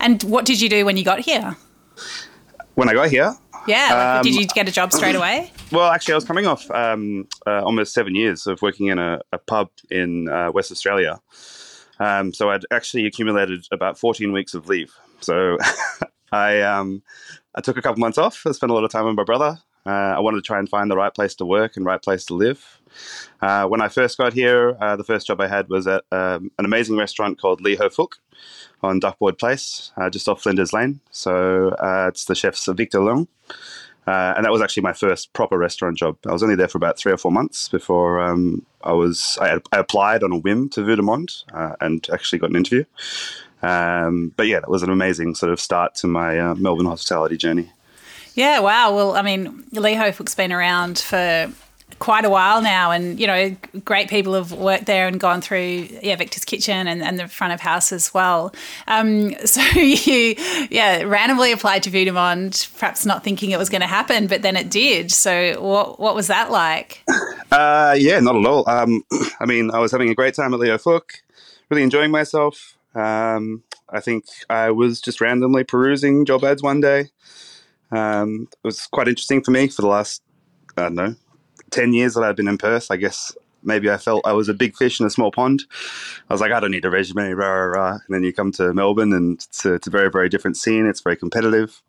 And 0.00 0.22
what 0.24 0.44
did 0.44 0.60
you 0.60 0.68
do 0.68 0.84
when 0.84 0.96
you 0.96 1.04
got 1.04 1.20
here? 1.20 1.56
When 2.74 2.88
I 2.88 2.94
got 2.94 3.10
here, 3.10 3.34
yeah, 3.66 3.88
like, 3.90 4.16
um, 4.18 4.22
did 4.22 4.34
you 4.34 4.46
get 4.46 4.68
a 4.68 4.72
job 4.72 4.92
straight 4.92 5.14
away? 5.14 5.52
Well, 5.70 5.90
actually, 5.90 6.12
I 6.12 6.16
was 6.16 6.24
coming 6.24 6.46
off 6.46 6.70
um, 6.70 7.28
uh, 7.46 7.60
almost 7.60 7.92
seven 7.92 8.14
years 8.14 8.46
of 8.46 8.62
working 8.62 8.86
in 8.86 8.98
a, 8.98 9.20
a 9.32 9.38
pub 9.38 9.68
in 9.90 10.26
uh, 10.30 10.50
West 10.50 10.72
Australia. 10.72 11.20
Um, 12.00 12.32
so 12.32 12.48
I'd 12.48 12.64
actually 12.70 13.04
accumulated 13.04 13.66
about 13.70 13.98
14 13.98 14.32
weeks 14.32 14.54
of 14.54 14.66
leave. 14.66 14.94
So 15.20 15.58
I 16.32 16.62
um, 16.62 17.02
I 17.54 17.60
took 17.60 17.76
a 17.76 17.82
couple 17.82 18.00
months 18.00 18.16
off. 18.16 18.46
I 18.46 18.52
spent 18.52 18.70
a 18.70 18.74
lot 18.74 18.84
of 18.84 18.90
time 18.90 19.04
with 19.04 19.14
my 19.14 19.24
brother. 19.24 19.58
Uh, 19.88 20.14
I 20.16 20.20
wanted 20.20 20.36
to 20.36 20.46
try 20.46 20.58
and 20.58 20.68
find 20.68 20.90
the 20.90 20.96
right 20.96 21.14
place 21.14 21.34
to 21.36 21.46
work 21.46 21.76
and 21.76 21.86
right 21.86 22.02
place 22.02 22.26
to 22.26 22.34
live. 22.34 22.78
Uh, 23.40 23.64
when 23.66 23.80
I 23.80 23.88
first 23.88 24.18
got 24.18 24.34
here, 24.34 24.76
uh, 24.82 24.96
the 24.96 25.04
first 25.04 25.26
job 25.26 25.40
I 25.40 25.48
had 25.48 25.70
was 25.70 25.86
at 25.86 26.04
um, 26.12 26.50
an 26.58 26.66
amazing 26.66 26.98
restaurant 26.98 27.40
called 27.40 27.62
Lee 27.62 27.76
Ho 27.76 27.88
Fook 27.88 28.18
on 28.82 29.00
Duckboard 29.00 29.38
Place, 29.38 29.92
uh, 29.96 30.10
just 30.10 30.28
off 30.28 30.42
Flinders 30.42 30.74
Lane. 30.74 31.00
So 31.10 31.70
uh, 31.70 32.06
it's 32.08 32.26
the 32.26 32.34
chef's 32.34 32.66
Victor 32.66 32.98
Liong. 32.98 33.28
Uh, 34.06 34.34
and 34.36 34.44
that 34.44 34.52
was 34.52 34.60
actually 34.60 34.82
my 34.82 34.92
first 34.92 35.32
proper 35.32 35.56
restaurant 35.56 35.96
job. 35.96 36.18
I 36.26 36.32
was 36.32 36.42
only 36.42 36.54
there 36.54 36.68
for 36.68 36.78
about 36.78 36.98
three 36.98 37.12
or 37.12 37.18
four 37.18 37.32
months 37.32 37.70
before 37.70 38.20
um, 38.20 38.64
I 38.82 38.92
was. 38.92 39.38
I, 39.40 39.58
I, 39.72 39.78
applied 39.78 40.22
on 40.22 40.32
a 40.32 40.38
whim 40.38 40.68
to 40.70 40.84
de 40.84 41.26
and 41.80 42.06
actually 42.10 42.38
got 42.38 42.50
an 42.50 42.56
interview. 42.56 42.84
Um, 43.62 44.32
but 44.36 44.46
yeah, 44.46 44.60
that 44.60 44.70
was 44.70 44.82
an 44.82 44.90
amazing 44.90 45.34
sort 45.34 45.52
of 45.52 45.60
start 45.60 45.94
to 45.96 46.06
my 46.06 46.54
Melbourne 46.54 46.86
hospitality 46.86 47.36
journey. 47.36 47.70
Yeah, 48.34 48.60
wow. 48.60 48.94
Well, 48.94 49.16
I 49.16 49.22
mean, 49.22 49.64
Lee 49.72 49.94
Ho 49.94 50.12
Fook's 50.12 50.34
been 50.34 50.52
around 50.52 50.98
for 50.98 51.52
quite 51.98 52.24
a 52.24 52.30
while 52.30 52.62
now 52.62 52.90
and 52.90 53.18
you 53.18 53.26
know 53.26 53.56
great 53.84 54.08
people 54.08 54.34
have 54.34 54.52
worked 54.52 54.86
there 54.86 55.08
and 55.08 55.18
gone 55.18 55.40
through 55.40 55.88
yeah 56.02 56.14
victor's 56.14 56.44
kitchen 56.44 56.86
and, 56.86 57.02
and 57.02 57.18
the 57.18 57.26
front 57.26 57.52
of 57.52 57.60
house 57.60 57.92
as 57.92 58.12
well. 58.14 58.52
Um, 58.86 59.34
so 59.44 59.60
you 59.78 60.34
yeah 60.70 61.02
randomly 61.02 61.52
applied 61.52 61.82
to 61.84 61.90
de 61.90 62.12
perhaps 62.12 63.04
not 63.04 63.24
thinking 63.24 63.50
it 63.50 63.58
was 63.58 63.68
going 63.68 63.80
to 63.80 63.86
happen 63.86 64.26
but 64.26 64.42
then 64.42 64.56
it 64.56 64.70
did. 64.70 65.10
So 65.10 65.60
what 65.60 65.98
what 65.98 66.14
was 66.14 66.26
that 66.28 66.50
like? 66.50 67.04
Uh, 67.50 67.96
yeah 67.98 68.20
not 68.20 68.36
at 68.36 68.44
all. 68.44 68.68
Um, 68.68 69.02
i 69.40 69.46
mean 69.46 69.70
i 69.70 69.78
was 69.78 69.90
having 69.90 70.10
a 70.10 70.14
great 70.14 70.34
time 70.34 70.52
at 70.52 70.60
Lee 70.60 70.68
Ho 70.68 70.76
Fook 70.76 71.22
really 71.70 71.82
enjoying 71.82 72.10
myself. 72.10 72.76
Um, 72.94 73.62
i 73.88 74.00
think 74.00 74.26
i 74.50 74.70
was 74.70 75.00
just 75.00 75.22
randomly 75.22 75.64
perusing 75.64 76.26
job 76.26 76.44
ads 76.44 76.62
one 76.62 76.82
day 76.82 77.10
um, 77.90 78.48
it 78.52 78.66
was 78.66 78.86
quite 78.86 79.08
interesting 79.08 79.42
for 79.42 79.50
me 79.50 79.68
for 79.68 79.82
the 79.82 79.88
last, 79.88 80.22
I 80.76 80.82
don't 80.82 80.94
know, 80.94 81.14
10 81.70 81.92
years 81.92 82.14
that 82.14 82.22
I've 82.22 82.36
been 82.36 82.48
in 82.48 82.58
Perth. 82.58 82.90
I 82.90 82.96
guess 82.96 83.36
maybe 83.62 83.90
I 83.90 83.96
felt 83.96 84.26
I 84.26 84.32
was 84.32 84.48
a 84.48 84.54
big 84.54 84.76
fish 84.76 85.00
in 85.00 85.06
a 85.06 85.10
small 85.10 85.30
pond. 85.30 85.64
I 86.28 86.34
was 86.34 86.40
like, 86.40 86.52
I 86.52 86.60
don't 86.60 86.70
need 86.70 86.84
a 86.84 86.90
resume, 86.90 87.32
rah, 87.32 87.48
rah, 87.48 87.64
rah. 87.64 87.90
And 87.92 88.14
then 88.14 88.22
you 88.22 88.32
come 88.32 88.52
to 88.52 88.72
Melbourne 88.72 89.12
and 89.12 89.34
it's 89.34 89.64
a, 89.64 89.74
it's 89.74 89.86
a 89.86 89.90
very, 89.90 90.10
very 90.10 90.28
different 90.28 90.56
scene. 90.56 90.86
It's 90.86 91.00
very 91.00 91.16
competitive. 91.16 91.82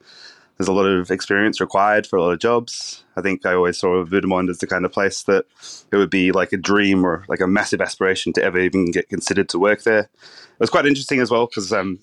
There's 0.58 0.68
a 0.68 0.74
lot 0.74 0.88
of 0.88 1.10
experience 1.10 1.62
required 1.62 2.06
for 2.06 2.18
a 2.18 2.22
lot 2.22 2.34
of 2.34 2.39
jobs. 2.39 3.06
I 3.15 3.22
think 3.22 3.46
I 3.46 3.53
always 3.53 3.79
saw 3.79 4.03
Vue 4.03 4.20
de 4.20 4.27
Monde 4.27 4.50
as 4.50 4.58
the 4.58 4.68
kind 4.68 4.84
of 4.84 4.91
place 4.91 5.24
that 5.24 5.46
it 5.89 5.96
would 5.96 6.10
be 6.10 6.34
like 6.34 6.51
a 6.51 6.58
dream 6.58 7.06
or 7.06 7.24
like 7.29 7.39
a 7.39 7.48
massive 7.48 7.79
aspiration 7.79 8.34
to 8.34 8.44
ever 8.44 8.60
even 8.60 8.91
get 8.91 9.08
considered 9.08 9.48
to 9.50 9.60
work 9.60 9.84
there. 9.84 10.00
It 10.01 10.60
was 10.60 10.70
quite 10.70 10.86
interesting 10.86 11.22
as 11.22 11.32
well 11.32 11.46
because 11.46 11.72
um, 11.72 12.00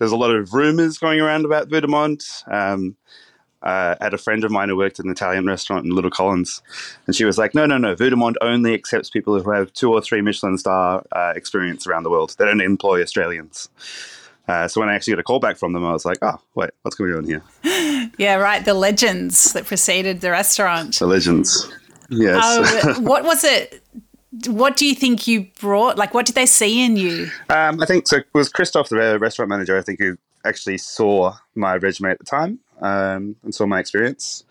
there's 0.00 0.10
a 0.10 0.16
lot 0.16 0.34
of 0.34 0.52
rumors 0.52 0.98
going 0.98 1.20
around 1.20 1.44
about 1.44 1.68
Vue. 1.68 2.18
Um, 2.50 2.96
uh, 3.62 3.96
had 4.00 4.14
a 4.14 4.18
friend 4.18 4.44
of 4.44 4.50
mine 4.50 4.68
who 4.68 4.76
worked 4.76 4.98
at 4.98 5.04
an 5.04 5.10
Italian 5.10 5.46
restaurant 5.46 5.84
in 5.84 5.92
Little 5.92 6.10
Collins, 6.10 6.62
and 7.06 7.14
she 7.14 7.24
was 7.24 7.38
like, 7.38 7.54
"No, 7.54 7.66
no, 7.66 7.78
no. 7.78 7.94
Vue 7.94 8.10
only 8.40 8.74
accepts 8.74 9.10
people 9.10 9.40
who 9.40 9.50
have 9.50 9.72
two 9.72 9.92
or 9.92 10.00
three 10.00 10.20
Michelin 10.20 10.58
star 10.58 11.04
uh, 11.12 11.32
experience 11.36 11.86
around 11.86 12.02
the 12.02 12.10
world. 12.10 12.34
They 12.38 12.44
don't 12.44 12.60
employ 12.60 13.02
Australians." 13.02 13.68
Uh, 14.48 14.66
so 14.66 14.80
when 14.80 14.88
I 14.88 14.94
actually 14.94 15.14
got 15.14 15.20
a 15.20 15.24
call 15.24 15.38
back 15.38 15.56
from 15.56 15.72
them, 15.72 15.84
I 15.84 15.92
was 15.92 16.04
like, 16.04 16.18
"Oh, 16.22 16.40
wait, 16.54 16.70
what's 16.82 16.96
going 16.96 17.14
on 17.14 17.24
here?" 17.24 17.42
Yeah, 18.18 18.34
right. 18.34 18.64
The 18.64 18.74
legends 18.74 19.52
that 19.52 19.64
preceded 19.64 20.20
the 20.20 20.32
restaurant. 20.32 20.98
The 20.98 21.06
legends. 21.06 21.72
Yes. 22.10 22.84
Um, 22.84 23.04
what 23.04 23.24
was 23.24 23.44
it? 23.44 23.82
what 24.46 24.76
do 24.76 24.86
you 24.86 24.94
think 24.94 25.26
you 25.26 25.46
brought? 25.60 25.98
Like, 25.98 26.14
what 26.14 26.26
did 26.26 26.34
they 26.34 26.46
see 26.46 26.84
in 26.84 26.96
you? 26.96 27.30
Um, 27.48 27.80
I 27.82 27.86
think 27.86 28.08
so. 28.08 28.18
It 28.18 28.26
was 28.32 28.48
Christoph, 28.48 28.88
the 28.88 29.18
restaurant 29.18 29.50
manager. 29.50 29.78
I 29.78 29.82
think 29.82 30.00
who 30.00 30.16
actually 30.44 30.78
saw 30.78 31.34
my 31.54 31.76
resume 31.76 32.10
at 32.10 32.18
the 32.18 32.24
time 32.24 32.58
um, 32.82 33.36
and 33.42 33.54
saw 33.54 33.66
my 33.66 33.80
experience. 33.80 34.44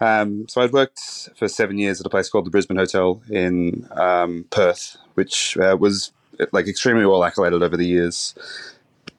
Um, 0.00 0.46
so 0.48 0.60
I'd 0.60 0.72
worked 0.72 1.30
for 1.36 1.48
seven 1.48 1.78
years 1.78 2.00
at 2.00 2.06
a 2.06 2.10
place 2.10 2.28
called 2.28 2.44
the 2.44 2.50
Brisbane 2.50 2.76
Hotel 2.76 3.22
in 3.30 3.88
um, 3.92 4.46
Perth, 4.50 4.96
which 5.14 5.56
uh, 5.58 5.76
was 5.78 6.12
like 6.50 6.66
extremely 6.66 7.06
well 7.06 7.22
accoladed 7.22 7.62
over 7.62 7.76
the 7.76 7.86
years. 7.86 8.34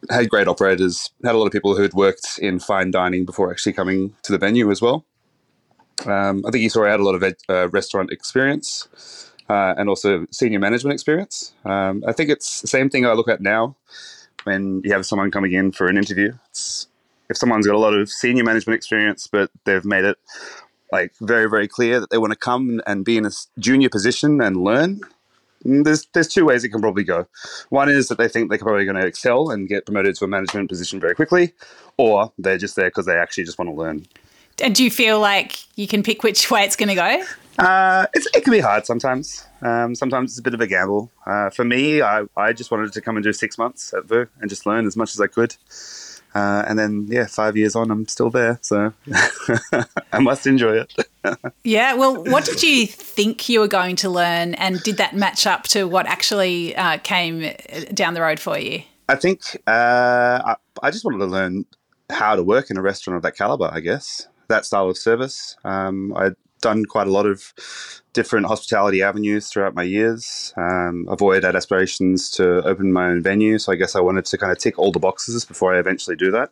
Had 0.09 0.29
great 0.29 0.49
operators. 0.49 1.09
Had 1.23 1.35
a 1.35 1.37
lot 1.37 1.45
of 1.45 1.53
people 1.53 1.75
who 1.75 1.81
had 1.81 1.93
worked 1.93 2.37
in 2.39 2.59
fine 2.59 2.91
dining 2.91 3.23
before 3.23 3.49
actually 3.49 3.73
coming 3.73 4.13
to 4.23 4.33
the 4.33 4.37
venue 4.37 4.69
as 4.71 4.81
well. 4.81 5.05
Um, 6.05 6.43
I 6.45 6.51
think 6.51 6.63
you 6.63 6.69
saw 6.69 6.85
I 6.85 6.89
had 6.89 6.99
a 6.99 7.03
lot 7.03 7.15
of 7.15 7.23
ed- 7.23 7.37
uh, 7.47 7.69
restaurant 7.69 8.11
experience 8.11 9.31
uh, 9.49 9.75
and 9.77 9.87
also 9.87 10.25
senior 10.31 10.59
management 10.59 10.93
experience. 10.93 11.53
Um, 11.63 12.03
I 12.05 12.11
think 12.11 12.29
it's 12.29 12.61
the 12.61 12.67
same 12.67 12.89
thing 12.89 13.05
I 13.05 13.13
look 13.13 13.29
at 13.29 13.39
now 13.39 13.77
when 14.43 14.81
you 14.83 14.91
have 14.91 15.05
someone 15.05 15.31
coming 15.31 15.53
in 15.53 15.71
for 15.71 15.87
an 15.87 15.97
interview. 15.97 16.33
It's, 16.49 16.87
if 17.29 17.37
someone's 17.37 17.65
got 17.65 17.75
a 17.75 17.79
lot 17.79 17.93
of 17.93 18.09
senior 18.09 18.43
management 18.43 18.75
experience, 18.75 19.27
but 19.27 19.49
they've 19.65 19.85
made 19.85 20.05
it 20.05 20.17
like 20.93 21.11
very 21.19 21.49
very 21.49 21.67
clear 21.67 21.99
that 21.99 22.11
they 22.11 22.19
want 22.19 22.31
to 22.31 22.37
come 22.37 22.79
and 22.85 23.03
be 23.03 23.17
in 23.17 23.25
a 23.25 23.31
junior 23.57 23.89
position 23.89 24.39
and 24.39 24.63
learn 24.63 25.01
mm, 25.65 25.83
there's 25.83 26.05
there's 26.13 26.27
two 26.27 26.45
ways 26.45 26.63
it 26.63 26.69
can 26.69 26.79
probably 26.79 27.03
go 27.03 27.25
one 27.69 27.89
is 27.89 28.07
that 28.07 28.19
they 28.19 28.27
think 28.27 28.49
they're 28.49 28.59
probably 28.59 28.85
going 28.85 28.95
to 28.95 29.05
excel 29.05 29.49
and 29.49 29.67
get 29.67 29.85
promoted 29.85 30.15
to 30.15 30.23
a 30.23 30.27
management 30.27 30.69
position 30.69 30.99
very 30.99 31.15
quickly 31.15 31.51
or 31.97 32.31
they're 32.37 32.59
just 32.59 32.75
there 32.75 32.89
because 32.89 33.07
they 33.07 33.17
actually 33.17 33.43
just 33.43 33.57
want 33.57 33.67
to 33.67 33.75
learn 33.75 34.05
and 34.61 34.75
do 34.75 34.83
you 34.83 34.91
feel 34.91 35.19
like 35.19 35.65
you 35.75 35.87
can 35.87 36.03
pick 36.03 36.21
which 36.21 36.51
way 36.51 36.63
it's 36.63 36.75
going 36.75 36.89
to 36.89 36.95
go 36.95 37.23
uh, 37.59 38.07
it 38.15 38.43
can 38.43 38.51
be 38.51 38.59
hard 38.59 38.83
sometimes. 38.83 39.45
Um, 39.61 39.93
sometimes 39.93 40.31
it's 40.31 40.39
a 40.39 40.41
bit 40.41 40.55
of 40.55 40.61
a 40.61 40.65
gamble. 40.65 41.11
Uh, 41.23 41.51
for 41.51 41.63
me, 41.63 42.01
I, 42.01 42.23
I 42.35 42.51
just 42.51 42.71
wanted 42.71 42.91
to 42.93 42.99
come 42.99 43.15
and 43.15 43.23
do 43.23 43.31
six 43.31 43.59
months 43.59 43.93
at 43.93 44.05
Vue 44.05 44.27
and 44.41 44.49
just 44.49 44.65
learn 44.65 44.87
as 44.87 44.97
much 44.97 45.13
as 45.13 45.21
I 45.21 45.27
could. 45.27 45.55
Uh, 46.35 46.63
and 46.67 46.79
then, 46.79 47.05
yeah, 47.09 47.27
five 47.27 47.55
years 47.55 47.75
on, 47.75 47.91
I'm 47.91 48.07
still 48.07 48.29
there. 48.29 48.59
So 48.61 48.93
I 50.11 50.19
must 50.19 50.47
enjoy 50.47 50.77
it. 50.77 50.93
yeah. 51.63 51.93
Well, 51.93 52.23
what 52.23 52.45
did 52.45 52.63
you 52.63 52.87
think 52.87 53.47
you 53.49 53.59
were 53.59 53.67
going 53.67 53.95
to 53.97 54.09
learn? 54.09 54.55
And 54.55 54.81
did 54.81 54.97
that 54.97 55.15
match 55.15 55.45
up 55.45 55.63
to 55.69 55.87
what 55.87 56.05
actually 56.07 56.75
uh, 56.75 56.97
came 56.99 57.43
uh, 57.43 57.79
down 57.93 58.13
the 58.13 58.21
road 58.21 58.39
for 58.39 58.57
you? 58.57 58.83
I 59.09 59.15
think 59.15 59.41
uh, 59.67 60.41
I, 60.45 60.55
I, 60.81 60.89
just 60.89 61.03
wanted 61.03 61.19
to 61.19 61.25
learn 61.25 61.65
how 62.09 62.35
to 62.35 62.43
work 62.43 62.71
in 62.71 62.77
a 62.77 62.81
restaurant 62.81 63.17
of 63.17 63.23
that 63.23 63.35
caliber, 63.35 63.69
I 63.71 63.81
guess. 63.81 64.27
That 64.47 64.65
style 64.65 64.89
of 64.89 64.97
service. 64.97 65.57
Um, 65.63 66.13
I'd 66.15 66.35
done 66.63 66.85
quite 66.85 67.07
a 67.07 67.11
lot 67.11 67.27
of 67.27 67.53
different 68.13 68.47
hospitality 68.47 69.03
avenues 69.03 69.49
throughout 69.49 69.75
my 69.75 69.83
years. 69.83 70.53
Um, 70.57 71.07
I've 71.09 71.21
always 71.21 71.43
had 71.43 71.55
aspirations 71.55 72.31
to 72.31 72.63
open 72.63 72.93
my 72.93 73.07
own 73.07 73.21
venue, 73.21 73.59
so 73.59 73.71
I 73.71 73.75
guess 73.75 73.95
I 73.95 74.01
wanted 74.01 74.25
to 74.25 74.37
kind 74.37 74.51
of 74.51 74.57
tick 74.57 74.79
all 74.79 74.91
the 74.91 74.99
boxes 74.99 75.45
before 75.45 75.75
I 75.75 75.79
eventually 75.79 76.15
do 76.15 76.31
that. 76.31 76.49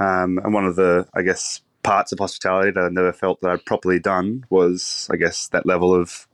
Um, 0.00 0.38
and 0.42 0.54
one 0.54 0.64
of 0.64 0.76
the, 0.76 1.06
I 1.14 1.22
guess, 1.22 1.60
parts 1.82 2.12
of 2.12 2.18
hospitality 2.18 2.70
that 2.72 2.84
I 2.84 2.88
never 2.88 3.12
felt 3.12 3.40
that 3.40 3.50
I'd 3.50 3.64
properly 3.64 3.98
done 3.98 4.46
was, 4.50 5.08
I 5.12 5.16
guess, 5.16 5.48
that 5.48 5.66
level 5.66 5.94
of. 5.94 6.26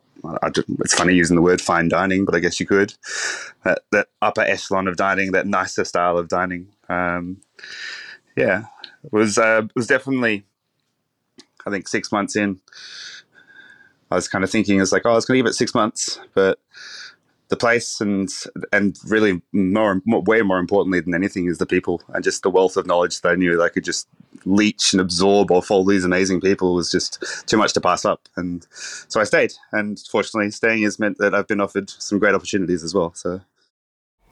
It's 0.81 0.95
funny 0.95 1.15
using 1.15 1.37
the 1.37 1.43
word 1.43 1.61
fine 1.61 1.89
dining, 1.89 2.25
but 2.25 2.35
I 2.35 2.41
guess 2.41 2.59
you 2.59 2.67
could. 2.67 2.95
That, 3.65 3.81
that 3.93 4.09
upper 4.23 4.41
echelon 4.41 4.89
of 4.89 4.97
dining, 4.97 5.33
that 5.33 5.47
nicer 5.47 5.85
style 5.85 6.17
of 6.17 6.29
dining. 6.29 6.69
Um, 6.89 7.43
yeah, 8.35 8.65
was 9.11 9.37
uh, 9.37 9.63
was 9.75 9.87
definitely, 9.87 10.47
I 11.67 11.71
think, 11.71 11.89
six 11.89 12.13
months 12.13 12.37
in 12.37 12.61
I 14.11 14.17
was 14.17 14.29
kind 14.29 14.45
of 14.45 14.51
thinking, 14.51 14.81
it's 14.81 14.93
like, 14.93 15.03
oh, 15.05 15.11
I 15.11 15.15
was 15.15 15.25
going 15.25 15.39
to 15.39 15.43
give 15.43 15.51
it 15.51 15.55
six 15.55 15.75
months, 15.75 16.21
but 16.35 16.61
the 17.49 17.57
place 17.57 18.01
and 18.01 18.31
and 18.73 18.99
really 19.07 19.43
more, 19.53 20.01
more, 20.07 20.23
way 20.23 20.41
more 20.43 20.59
importantly 20.59 21.01
than 21.01 21.15
anything 21.15 21.47
is 21.47 21.59
the 21.59 21.67
people 21.67 22.01
and 22.09 22.25
just 22.25 22.43
the 22.43 22.51
wealth 22.51 22.77
of 22.77 22.87
knowledge 22.87 23.21
that 23.21 23.29
I 23.29 23.35
knew 23.35 23.57
that 23.57 23.63
I 23.63 23.69
could 23.69 23.85
just 23.85 24.09
leech 24.45 24.93
and 24.93 25.01
absorb 25.01 25.51
off 25.51 25.71
all 25.71 25.85
these 25.85 26.05
amazing 26.05 26.41
people 26.41 26.75
was 26.75 26.91
just 26.91 27.23
too 27.47 27.57
much 27.57 27.73
to 27.75 27.81
pass 27.81 28.05
up. 28.05 28.29
And 28.37 28.67
so 28.71 29.21
I 29.21 29.25
stayed. 29.25 29.53
And 29.73 29.99
fortunately, 30.11 30.51
staying 30.53 30.85
has 30.85 30.99
meant 30.99 31.19
that 31.19 31.35
I've 31.35 31.49
been 31.49 31.61
offered 31.61 31.91
some 31.91 32.19
great 32.19 32.35
opportunities 32.35 32.83
as 32.83 32.95
well. 32.95 33.13
So 33.15 33.41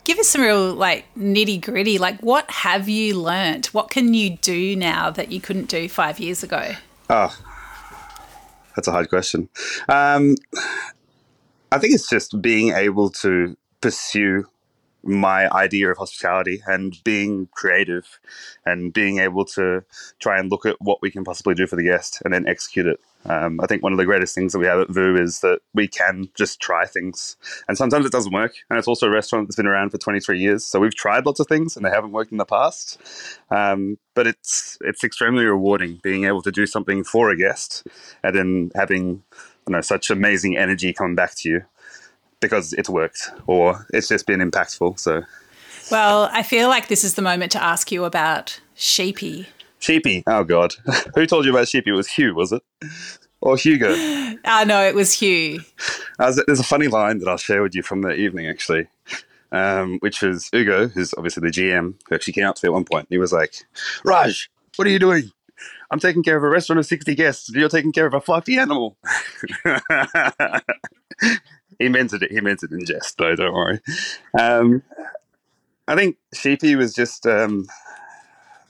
give 0.05 0.19
us 0.19 0.29
some 0.29 0.43
real 0.43 0.73
like 0.75 1.05
nitty 1.17 1.61
gritty. 1.61 1.99
Like, 1.99 2.21
what 2.21 2.51
have 2.51 2.89
you 2.89 3.21
learnt? 3.21 3.75
What 3.75 3.91
can 3.91 4.15
you 4.15 4.39
do 4.39 4.75
now 4.75 5.11
that 5.11 5.31
you 5.31 5.41
couldn't 5.41 5.69
do 5.69 5.89
five 5.89 6.19
years 6.19 6.43
ago? 6.43 6.77
Oh, 7.11 7.37
that's 8.75 8.89
a 8.89 8.93
hard 8.93 9.09
question. 9.09 9.49
Um, 9.89 10.37
I 11.71 11.79
think 11.79 11.95
it's 11.95 12.09
just 12.09 12.41
being 12.41 12.71
able 12.71 13.11
to 13.11 13.57
pursue 13.81 14.47
my 15.03 15.51
idea 15.53 15.91
of 15.91 15.99
hospitality 15.99 16.63
and 16.67 16.97
being 17.03 17.49
creative 17.53 18.21
and 18.65 18.93
being 18.93 19.19
able 19.19 19.45
to 19.45 19.85
try 20.21 20.39
and 20.39 20.51
look 20.51 20.65
at 20.65 20.77
what 20.81 21.03
we 21.03 21.11
can 21.11 21.25
possibly 21.25 21.55
do 21.55 21.67
for 21.67 21.77
the 21.77 21.83
guest 21.83 22.23
and 22.25 22.33
then 22.33 22.47
execute 22.47 22.87
it. 22.87 23.01
Um, 23.25 23.61
I 23.61 23.67
think 23.67 23.83
one 23.83 23.93
of 23.93 23.99
the 23.99 24.05
greatest 24.05 24.35
things 24.35 24.53
that 24.53 24.59
we 24.59 24.67
have 24.67 24.81
at 24.81 24.91
Vue 24.91 25.17
is 25.17 25.41
that 25.41 25.61
we 25.75 25.87
can 25.87 26.29
just 26.35 26.61
try 26.61 26.87
things. 26.87 27.37
And 27.69 27.79
sometimes 27.79 28.05
it 28.05 28.13
doesn't 28.13 28.33
work. 28.33 28.55
And 28.69 28.79
it's 28.79 28.89
also 28.89 29.07
a 29.07 29.11
restaurant 29.11 29.47
that's 29.49 29.57
been 29.57 29.67
around 29.67 29.91
for 29.91 29.99
23 29.99 30.41
years. 30.41 30.65
So 30.65 30.81
we've 30.81 30.95
tried 30.95 31.27
lots 31.27 31.41
of 31.41 31.47
things 31.47 31.77
and 31.77 31.85
they 31.85 31.91
haven't 31.91 32.13
worked 32.13 32.33
in 32.33 32.39
the 32.39 32.45
past. 32.45 33.01
Um, 33.51 33.99
but 34.15 34.27
it's, 34.27 34.77
it's 34.81 35.05
extremely 35.05 35.45
rewarding 35.45 36.01
being 36.03 36.25
able 36.25 36.43
to 36.43 36.51
do 36.51 36.67
something 36.67 37.05
for 37.05 37.31
a 37.31 37.37
guest 37.37 37.87
and 38.23 38.35
then 38.35 38.71
having 38.75 39.23
you 39.69 39.73
know, 39.73 39.81
such 39.81 40.11
amazing 40.11 40.57
energy 40.57 40.93
coming 40.93 41.15
back 41.15 41.35
to 41.37 41.49
you 41.49 41.63
because 42.41 42.73
it's 42.73 42.91
worked 42.91 43.31
or 43.47 43.87
it's 43.93 44.09
just 44.09 44.27
been 44.27 44.41
impactful. 44.41 44.99
So, 44.99 45.23
well, 45.91 46.29
I 46.33 46.43
feel 46.43 46.69
like 46.69 46.89
this 46.89 47.05
is 47.05 47.15
the 47.15 47.23
moment 47.23 47.53
to 47.53 47.63
ask 47.63 47.93
you 47.93 48.05
about 48.05 48.61
Sheepy. 48.75 49.49
Sheepy. 49.83 50.23
Oh 50.29 50.45
God, 50.45 50.75
who 51.17 51.27
told 51.27 51.45
you 51.45 51.51
about 51.51 51.67
Sheepy? 51.67 51.91
It 51.91 51.95
was 51.95 52.07
Hugh, 52.09 52.37
was 52.37 52.53
it? 52.53 52.63
Or 53.41 53.57
Hugo? 53.57 53.91
Uh, 54.45 54.65
no, 54.67 54.81
it 54.81 54.95
was 54.95 55.13
Hugh. 55.13 55.61
Uh, 56.21 56.33
there's 56.47 56.61
a 56.61 56.65
funny 56.65 56.87
line 56.87 57.19
that 57.19 57.29
I'll 57.29 57.37
share 57.37 57.65
with 57.65 57.75
you 57.75 57.83
from 57.83 58.03
the 58.03 58.15
evening, 58.15 58.47
actually, 58.47 58.87
um, 59.51 59.99
which 59.99 60.23
is 60.23 60.49
Hugo, 60.53 60.87
who's 60.87 61.13
obviously 61.19 61.41
the 61.41 61.53
GM, 61.53 61.95
who 62.09 62.15
actually 62.15 62.35
came 62.35 62.45
out 62.45 62.55
to 62.57 62.65
me 62.65 62.69
at 62.69 62.75
one 62.75 62.85
point. 62.85 63.09
He 63.11 63.19
was 63.19 63.33
like, 63.33 63.55
"Raj, 64.05 64.49
what 64.77 64.87
are 64.87 64.91
you 64.91 65.01
doing? 65.01 65.33
I'm 65.91 65.99
taking 65.99 66.23
care 66.23 66.37
of 66.37 66.45
a 66.45 66.49
restaurant 66.49 66.79
of 66.79 66.87
60 66.87 67.17
guests. 67.17 67.51
You're 67.53 67.69
taking 67.69 67.91
care 67.91 68.07
of 68.07 68.15
a 68.15 68.21
fluffy 68.21 68.59
animal." 68.59 68.97
he 71.81 71.89
meant 71.89 72.13
it. 72.13 72.31
He 72.31 72.41
meant 72.41 72.63
it 72.63 72.71
in 72.71 72.85
jest, 72.87 73.19
though. 73.19 73.35
Don't 73.35 73.53
worry. 73.53 73.81
Um, 74.39 74.85
I 75.89 75.97
think 75.97 76.19
Sheepy 76.33 76.77
was 76.77 76.95
just. 76.95 77.27
Um, 77.27 77.67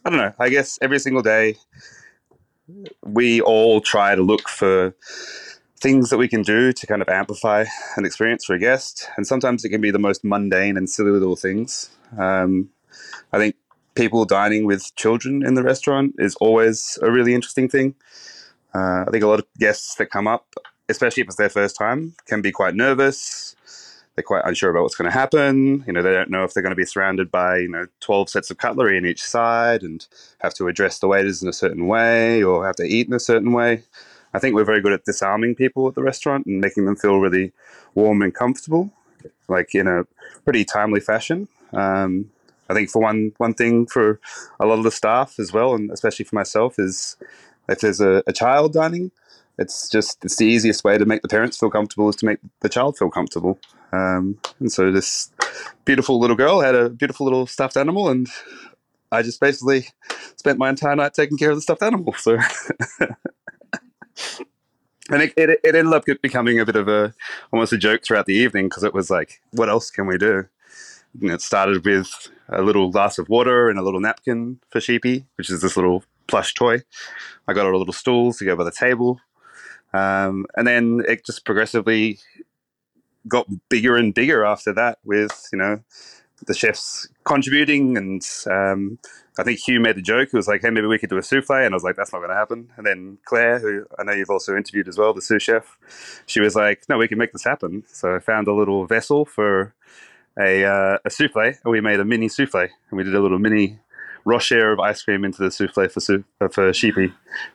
I 0.04 0.10
don't 0.10 0.18
know. 0.18 0.32
I 0.38 0.48
guess 0.48 0.78
every 0.82 0.98
single 0.98 1.22
day 1.22 1.56
we 3.04 3.40
all 3.40 3.80
try 3.80 4.14
to 4.14 4.22
look 4.22 4.48
for 4.48 4.94
things 5.80 6.10
that 6.10 6.18
we 6.18 6.28
can 6.28 6.42
do 6.42 6.72
to 6.72 6.86
kind 6.86 7.02
of 7.02 7.08
amplify 7.08 7.64
an 7.96 8.04
experience 8.04 8.44
for 8.44 8.54
a 8.54 8.58
guest. 8.58 9.08
And 9.16 9.26
sometimes 9.26 9.64
it 9.64 9.70
can 9.70 9.80
be 9.80 9.90
the 9.90 9.98
most 9.98 10.24
mundane 10.24 10.76
and 10.76 10.88
silly 10.88 11.10
little 11.10 11.36
things. 11.36 11.90
Um, 12.18 12.70
I 13.32 13.38
think 13.38 13.56
people 13.94 14.24
dining 14.24 14.64
with 14.64 14.94
children 14.96 15.44
in 15.44 15.54
the 15.54 15.62
restaurant 15.62 16.14
is 16.18 16.34
always 16.36 16.98
a 17.02 17.10
really 17.10 17.34
interesting 17.34 17.68
thing. 17.68 17.94
Uh, 18.74 19.04
I 19.06 19.08
think 19.10 19.22
a 19.22 19.26
lot 19.26 19.40
of 19.40 19.46
guests 19.58 19.96
that 19.96 20.06
come 20.06 20.26
up, 20.26 20.54
especially 20.88 21.22
if 21.22 21.28
it's 21.28 21.36
their 21.36 21.48
first 21.48 21.76
time, 21.76 22.14
can 22.26 22.40
be 22.42 22.52
quite 22.52 22.74
nervous 22.74 23.54
they're 24.14 24.22
quite 24.22 24.44
unsure 24.44 24.70
about 24.70 24.82
what's 24.82 24.94
going 24.94 25.10
to 25.10 25.16
happen. 25.16 25.84
You 25.86 25.92
know, 25.92 26.02
they 26.02 26.12
don't 26.12 26.30
know 26.30 26.44
if 26.44 26.52
they're 26.52 26.62
going 26.62 26.70
to 26.70 26.76
be 26.76 26.84
surrounded 26.84 27.30
by 27.30 27.58
you 27.58 27.68
know 27.68 27.86
twelve 28.00 28.28
sets 28.28 28.50
of 28.50 28.58
cutlery 28.58 28.98
in 28.98 29.06
each 29.06 29.22
side 29.22 29.82
and 29.82 30.06
have 30.40 30.54
to 30.54 30.68
address 30.68 30.98
the 30.98 31.08
waiters 31.08 31.42
in 31.42 31.48
a 31.48 31.52
certain 31.52 31.86
way 31.86 32.42
or 32.42 32.66
have 32.66 32.76
to 32.76 32.84
eat 32.84 33.06
in 33.06 33.14
a 33.14 33.20
certain 33.20 33.52
way. 33.52 33.84
I 34.34 34.38
think 34.38 34.54
we're 34.54 34.64
very 34.64 34.80
good 34.80 34.92
at 34.92 35.04
disarming 35.04 35.54
people 35.54 35.88
at 35.88 35.94
the 35.94 36.02
restaurant 36.02 36.46
and 36.46 36.60
making 36.60 36.86
them 36.86 36.96
feel 36.96 37.18
really 37.18 37.52
warm 37.94 38.22
and 38.22 38.34
comfortable, 38.34 38.90
like 39.48 39.74
in 39.74 39.86
a 39.86 40.06
pretty 40.44 40.64
timely 40.64 41.00
fashion. 41.00 41.48
Um, 41.72 42.30
I 42.68 42.74
think 42.74 42.90
for 42.90 43.02
one 43.02 43.32
one 43.38 43.54
thing 43.54 43.86
for 43.86 44.20
a 44.60 44.66
lot 44.66 44.78
of 44.78 44.84
the 44.84 44.90
staff 44.90 45.38
as 45.38 45.52
well, 45.52 45.74
and 45.74 45.90
especially 45.90 46.24
for 46.24 46.34
myself, 46.34 46.78
is 46.78 47.16
if 47.68 47.80
there's 47.80 48.00
a, 48.00 48.22
a 48.26 48.32
child 48.32 48.72
dining, 48.72 49.10
it's 49.58 49.88
just 49.88 50.24
it's 50.24 50.36
the 50.36 50.46
easiest 50.46 50.84
way 50.84 50.98
to 50.98 51.04
make 51.04 51.22
the 51.22 51.28
parents 51.28 51.58
feel 51.58 51.70
comfortable 51.70 52.08
is 52.08 52.16
to 52.16 52.26
make 52.26 52.38
the 52.60 52.68
child 52.68 52.96
feel 52.96 53.10
comfortable. 53.10 53.58
Um, 53.92 54.38
and 54.58 54.72
so 54.72 54.90
this 54.90 55.30
beautiful 55.84 56.18
little 56.18 56.36
girl 56.36 56.60
had 56.60 56.74
a 56.74 56.88
beautiful 56.88 57.24
little 57.24 57.46
stuffed 57.46 57.76
animal, 57.76 58.08
and 58.08 58.26
I 59.10 59.22
just 59.22 59.40
basically 59.40 59.88
spent 60.36 60.58
my 60.58 60.70
entire 60.70 60.96
night 60.96 61.14
taking 61.14 61.38
care 61.38 61.50
of 61.50 61.56
the 61.56 61.62
stuffed 61.62 61.82
animal. 61.82 62.14
So. 62.14 62.38
and 65.10 65.22
it, 65.22 65.32
it, 65.36 65.50
it, 65.62 65.74
ended 65.74 65.92
up 65.92 66.04
becoming 66.22 66.58
a 66.58 66.64
bit 66.64 66.76
of 66.76 66.88
a 66.88 67.12
almost 67.52 67.72
a 67.72 67.78
joke 67.78 68.02
throughout 68.04 68.26
the 68.26 68.34
evening 68.34 68.66
because 68.66 68.84
it 68.84 68.94
was 68.94 69.10
like, 69.10 69.40
what 69.50 69.68
else 69.68 69.90
can 69.90 70.06
we 70.06 70.16
do? 70.16 70.46
And 71.20 71.30
it 71.30 71.42
started 71.42 71.84
with 71.84 72.30
a 72.48 72.62
little 72.62 72.90
glass 72.90 73.18
of 73.18 73.28
water 73.28 73.68
and 73.68 73.78
a 73.78 73.82
little 73.82 74.00
napkin 74.00 74.60
for 74.70 74.80
Sheepy, 74.80 75.26
which 75.36 75.50
is 75.50 75.60
this 75.60 75.76
little 75.76 76.04
plush 76.26 76.54
toy. 76.54 76.82
I 77.46 77.52
got 77.52 77.66
her 77.66 77.72
a 77.72 77.78
little 77.78 77.92
stool 77.92 78.32
to 78.32 78.44
go 78.44 78.56
by 78.56 78.64
the 78.64 78.70
table. 78.70 79.20
Um, 79.92 80.46
and 80.56 80.66
then 80.66 81.02
it 81.06 81.26
just 81.26 81.44
progressively 81.44 82.18
got 83.28 83.46
bigger 83.68 83.96
and 83.96 84.14
bigger 84.14 84.44
after 84.44 84.72
that 84.74 84.98
with 85.04 85.48
you 85.52 85.58
know 85.58 85.80
the 86.46 86.54
chefs 86.54 87.08
contributing 87.24 87.96
and 87.96 88.22
um, 88.50 88.98
I 89.38 89.44
think 89.44 89.60
Hugh 89.60 89.80
made 89.80 89.96
a 89.96 90.02
joke. 90.02 90.30
He 90.30 90.36
was 90.36 90.48
like, 90.48 90.62
"Hey, 90.62 90.70
maybe 90.70 90.86
we 90.86 90.98
could 90.98 91.08
do 91.08 91.16
a 91.16 91.22
souffle," 91.22 91.64
and 91.64 91.72
I 91.72 91.76
was 91.76 91.84
like, 91.84 91.96
"That's 91.96 92.12
not 92.12 92.18
going 92.18 92.30
to 92.30 92.36
happen." 92.36 92.70
And 92.76 92.86
then 92.86 93.18
Claire, 93.24 93.58
who 93.60 93.86
I 93.98 94.04
know 94.04 94.12
you've 94.12 94.30
also 94.30 94.56
interviewed 94.56 94.88
as 94.88 94.98
well, 94.98 95.14
the 95.14 95.22
sous 95.22 95.42
chef, 95.42 95.78
she 96.26 96.40
was 96.40 96.54
like, 96.54 96.82
"No, 96.88 96.98
we 96.98 97.08
can 97.08 97.18
make 97.18 97.32
this 97.32 97.44
happen." 97.44 97.84
So 97.86 98.14
I 98.14 98.18
found 98.18 98.48
a 98.48 98.52
little 98.54 98.86
vessel 98.86 99.24
for 99.24 99.74
a 100.38 100.64
uh, 100.64 100.98
a 101.04 101.10
souffle, 101.10 101.54
and 101.64 101.72
we 101.72 101.80
made 101.80 102.00
a 102.00 102.04
mini 102.04 102.28
souffle, 102.28 102.68
and 102.90 102.98
we 102.98 103.04
did 103.04 103.14
a 103.14 103.20
little 103.20 103.38
mini 103.38 103.78
rocher 104.24 104.72
of 104.72 104.80
ice 104.80 105.02
cream 105.02 105.24
into 105.24 105.42
the 105.42 105.50
souffle 105.50 105.88
for 105.88 106.00
sou- 106.00 106.24
uh, 106.40 106.48
for 106.48 106.72
Sheepy 106.72 107.12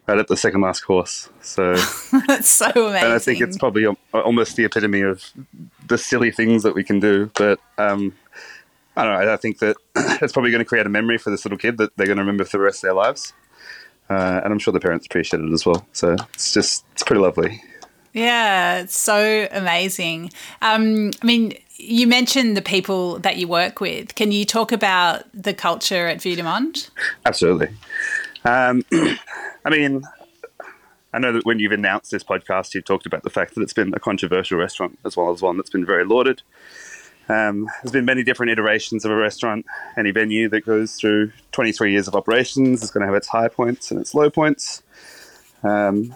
right 0.08 0.18
at 0.18 0.28
the 0.28 0.38
second 0.38 0.62
last 0.62 0.82
course. 0.82 1.30
So 1.42 1.74
that's 2.28 2.50
so 2.50 2.66
amazing. 2.70 3.06
And 3.06 3.14
I 3.14 3.20
think 3.20 3.42
it's 3.42 3.58
probably 3.58 3.86
almost 4.14 4.56
the 4.56 4.66
epitome 4.66 5.02
of 5.02 5.24
the 5.88 5.98
silly 5.98 6.32
things 6.32 6.64
that 6.64 6.76
we 6.76 6.84
can 6.84 7.00
do. 7.00 7.32
But 7.36 7.60
um, 7.78 8.14
I 8.96 9.04
don't 9.04 9.26
know. 9.26 9.34
I 9.34 9.38
think 9.38 9.60
that 9.60 9.78
it's 10.22 10.34
probably 10.34 10.52
going 10.52 10.60
to 10.60 10.66
create 10.66 10.86
a 10.86 10.90
memory 10.90 11.18
for 11.18 11.30
this 11.30 11.46
little 11.46 11.58
kid 11.58 11.78
that 11.78 11.96
they're 11.96 12.08
going 12.08 12.18
to 12.18 12.24
remember 12.24 12.46
for 12.46 12.58
the 12.58 12.64
rest 12.64 12.80
of 12.80 12.82
their 12.84 12.94
lives. 12.94 13.34
Uh, 14.10 14.42
and 14.44 14.54
I'm 14.54 14.60
sure 14.60 14.72
the 14.72 14.80
parents 14.80 15.06
appreciate 15.06 15.42
it 15.42 15.52
as 15.52 15.66
well. 15.66 15.86
So 15.92 16.16
it's 16.34 16.54
just 16.54 16.86
it's 16.94 17.04
pretty 17.04 17.22
lovely. 17.22 17.62
Yeah, 18.14 18.80
it's 18.80 19.00
so 19.00 19.48
amazing. 19.52 20.32
Um, 20.62 21.12
I 21.22 21.26
mean, 21.26 21.54
you 21.78 22.08
mentioned 22.08 22.58
the 22.58 22.62
people 22.62 23.20
that 23.20 23.38
you 23.38 23.48
work 23.48 23.80
with. 23.80 24.16
Can 24.16 24.32
you 24.32 24.46
talk 24.46 24.72
about 24.72 25.24
the 25.34 25.54
culture 25.54 26.08
at 26.08 26.22
Vue 26.22 26.36
de 26.36 26.44
Monde? 26.44 26.90
Absolutely. 27.26 27.70
Um, 28.44 28.84
I 28.92 29.70
mean, 29.70 30.04
I 31.14 31.20
know 31.20 31.32
that 31.34 31.46
when 31.46 31.60
you've 31.60 31.72
announced 31.72 32.12
this 32.12 32.24
podcast, 32.24 32.74
you've 32.74 32.86
talked 32.86 33.06
about 33.06 33.24
the 33.24 33.30
fact 33.30 33.56
that 33.56 33.62
it's 33.62 33.74
been 33.74 33.94
a 33.94 34.00
controversial 34.00 34.58
restaurant 34.58 34.98
as 35.06 35.16
well 35.16 35.32
as 35.32 35.42
one 35.42 35.58
that's 35.58 35.70
been 35.70 35.86
very 35.86 36.04
lauded. 36.04 36.42
Um, 37.30 37.70
there's 37.84 37.92
been 37.92 38.06
many 38.06 38.24
different 38.24 38.52
iterations 38.52 39.04
of 39.04 39.12
a 39.12 39.16
restaurant. 39.16 39.66
Any 39.98 40.12
venue 40.12 40.48
that 40.50 40.66
goes 40.66 40.96
through 40.96 41.32
23 41.52 41.92
years 41.92 42.08
of 42.08 42.16
operations 42.16 42.82
is 42.82 42.90
going 42.90 43.02
to 43.02 43.08
have 43.08 43.16
its 43.16 43.28
high 43.28 43.50
points 43.50 43.92
and 43.92 44.00
its 44.00 44.16
low 44.16 44.30
points. 44.30 44.82
Um, 45.62 46.16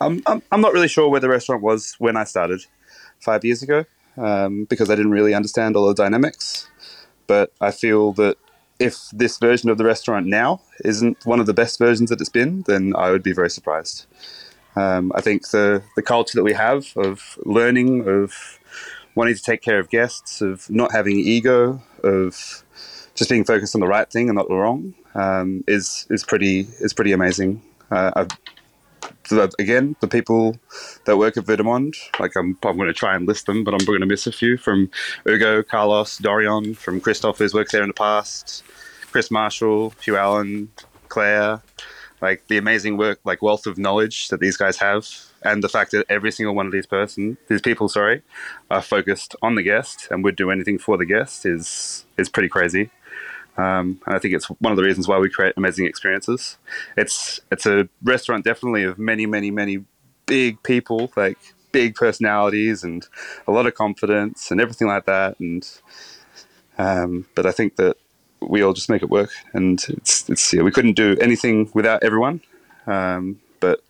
I'm, 0.00 0.22
I'm, 0.26 0.42
I'm 0.52 0.60
not 0.60 0.72
really 0.72 0.86
sure 0.86 1.08
where 1.08 1.20
the 1.20 1.28
restaurant 1.28 1.62
was 1.62 1.96
when 1.98 2.16
I 2.16 2.24
started 2.24 2.60
five 3.18 3.44
years 3.44 3.62
ago 3.62 3.84
um, 4.18 4.64
because 4.64 4.90
I 4.90 4.94
didn't 4.94 5.12
really 5.12 5.34
understand 5.34 5.76
all 5.76 5.86
the 5.86 5.94
dynamics. 5.94 6.68
But 7.26 7.52
I 7.60 7.70
feel 7.70 8.12
that 8.14 8.36
if 8.78 9.10
this 9.12 9.38
version 9.38 9.70
of 9.70 9.78
the 9.78 9.84
restaurant 9.84 10.26
now 10.26 10.60
isn't 10.84 11.26
one 11.26 11.40
of 11.40 11.46
the 11.46 11.54
best 11.54 11.78
versions 11.78 12.10
that 12.10 12.20
it's 12.20 12.30
been, 12.30 12.62
then 12.66 12.94
I 12.96 13.10
would 13.10 13.22
be 13.22 13.32
very 13.32 13.50
surprised. 13.50 14.06
Um, 14.76 15.10
I 15.14 15.20
think 15.20 15.48
the, 15.48 15.82
the 15.96 16.02
culture 16.02 16.38
that 16.38 16.44
we 16.44 16.52
have 16.52 16.96
of 16.96 17.38
learning, 17.44 18.08
of 18.08 18.58
wanting 19.14 19.34
to 19.34 19.42
take 19.42 19.62
care 19.62 19.78
of 19.78 19.90
guests, 19.90 20.40
of 20.40 20.70
not 20.70 20.92
having 20.92 21.18
ego, 21.18 21.82
of 22.04 22.64
just 23.14 23.28
being 23.28 23.44
focused 23.44 23.74
on 23.74 23.80
the 23.80 23.88
right 23.88 24.08
thing 24.08 24.28
and 24.28 24.36
not 24.36 24.48
the 24.48 24.54
wrong, 24.54 24.94
um, 25.14 25.64
is 25.66 26.06
is 26.10 26.22
pretty 26.22 26.68
is 26.80 26.92
pretty 26.92 27.12
amazing. 27.12 27.60
Uh, 27.90 28.12
I've 28.14 28.28
the, 29.36 29.52
again, 29.58 29.96
the 30.00 30.08
people 30.08 30.56
that 31.04 31.16
work 31.16 31.36
at 31.36 31.46
Vue 31.46 31.56
like 32.18 32.36
I'm, 32.36 32.58
I'm 32.62 32.76
going 32.76 32.88
to 32.88 32.92
try 32.92 33.14
and 33.14 33.26
list 33.26 33.46
them, 33.46 33.64
but 33.64 33.74
I'm 33.74 33.84
going 33.84 34.00
to 34.00 34.06
miss 34.06 34.26
a 34.26 34.32
few 34.32 34.56
from 34.56 34.90
Ugo, 35.26 35.62
Carlos, 35.62 36.18
Dorian, 36.18 36.74
from 36.74 37.00
Christoph, 37.00 37.38
who's 37.38 37.54
worked 37.54 37.72
there 37.72 37.82
in 37.82 37.88
the 37.88 37.94
past, 37.94 38.62
Chris 39.10 39.30
Marshall, 39.30 39.94
Hugh 40.02 40.16
Allen, 40.16 40.70
Claire, 41.08 41.62
like 42.20 42.46
the 42.48 42.58
amazing 42.58 42.96
work, 42.96 43.20
like 43.24 43.42
wealth 43.42 43.66
of 43.66 43.78
knowledge 43.78 44.28
that 44.28 44.40
these 44.40 44.56
guys 44.56 44.78
have, 44.78 45.06
and 45.42 45.62
the 45.62 45.68
fact 45.68 45.92
that 45.92 46.06
every 46.08 46.32
single 46.32 46.54
one 46.54 46.66
of 46.66 46.72
these 46.72 46.86
person, 46.86 47.38
these 47.48 47.60
people, 47.60 47.88
sorry, 47.88 48.22
are 48.70 48.82
focused 48.82 49.36
on 49.42 49.54
the 49.54 49.62
guest 49.62 50.08
and 50.10 50.24
would 50.24 50.36
do 50.36 50.50
anything 50.50 50.78
for 50.78 50.96
the 50.96 51.06
guest 51.06 51.46
is 51.46 52.04
is 52.16 52.28
pretty 52.28 52.48
crazy. 52.48 52.90
Um, 53.58 54.00
and 54.06 54.14
I 54.14 54.18
think 54.18 54.34
it's 54.34 54.46
one 54.46 54.72
of 54.72 54.76
the 54.76 54.84
reasons 54.84 55.08
why 55.08 55.18
we 55.18 55.28
create 55.28 55.54
amazing 55.56 55.86
experiences. 55.86 56.56
It's 56.96 57.40
it's 57.50 57.66
a 57.66 57.88
restaurant 58.02 58.44
definitely 58.44 58.84
of 58.84 58.98
many, 58.98 59.26
many, 59.26 59.50
many 59.50 59.84
big 60.26 60.62
people, 60.62 61.10
like 61.16 61.38
big 61.72 61.96
personalities 61.96 62.84
and 62.84 63.06
a 63.46 63.52
lot 63.52 63.66
of 63.66 63.74
confidence 63.74 64.50
and 64.50 64.60
everything 64.60 64.86
like 64.86 65.06
that. 65.06 65.38
And 65.40 65.68
um, 66.78 67.26
but 67.34 67.46
I 67.46 67.50
think 67.50 67.76
that 67.76 67.96
we 68.40 68.62
all 68.62 68.72
just 68.72 68.88
make 68.88 69.02
it 69.02 69.10
work, 69.10 69.30
and 69.52 69.84
it's 69.88 70.30
it's 70.30 70.54
yeah, 70.54 70.62
we 70.62 70.70
couldn't 70.70 70.94
do 70.94 71.16
anything 71.20 71.68
without 71.74 72.04
everyone. 72.04 72.40
Um, 72.86 73.40
but 73.58 73.82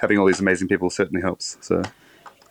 having 0.00 0.18
all 0.18 0.26
these 0.26 0.40
amazing 0.40 0.66
people 0.66 0.90
certainly 0.90 1.22
helps. 1.22 1.56
So 1.60 1.82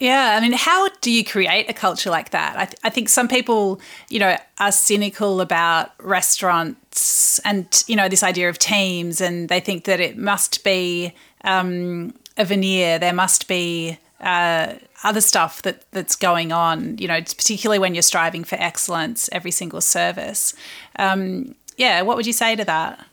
yeah, 0.02 0.36
I 0.36 0.42
mean, 0.42 0.54
how 0.54 0.90
do 1.02 1.12
you 1.12 1.24
create 1.24 1.70
a 1.70 1.74
culture 1.74 2.10
like 2.10 2.32
that? 2.32 2.58
I, 2.58 2.66
th- 2.66 2.80
I, 2.84 2.90
think 2.90 3.08
some 3.08 3.28
people, 3.28 3.80
you 4.10 4.18
know, 4.18 4.36
are 4.58 4.72
cynical 4.72 5.42
about 5.42 5.92
restaurants 6.00 7.40
and 7.46 7.84
you 7.86 7.96
know 7.96 8.10
this 8.10 8.24
idea 8.24 8.50
of 8.50 8.58
teams, 8.58 9.22
and 9.22 9.48
they 9.48 9.60
think 9.60 9.84
that 9.84 10.00
it 10.00 10.18
must 10.18 10.64
be 10.64 11.14
um, 11.44 12.16
a 12.36 12.46
veneer. 12.46 12.98
There 12.98 13.14
must 13.14 13.48
be 13.48 14.00
uh, 14.22 14.74
other 15.04 15.22
stuff 15.22 15.62
that 15.62 15.86
that's 15.92 16.16
going 16.16 16.52
on. 16.52 16.98
You 16.98 17.08
know, 17.08 17.22
particularly 17.22 17.78
when 17.78 17.94
you're 17.94 18.02
striving 18.02 18.44
for 18.44 18.56
excellence 18.56 19.30
every 19.32 19.52
single 19.52 19.82
service. 19.82 20.56
Um, 20.96 21.54
yeah, 21.78 22.02
what 22.02 22.18
would 22.18 22.26
you 22.26 22.34
say 22.34 22.56
to 22.56 22.66
that? 22.66 23.06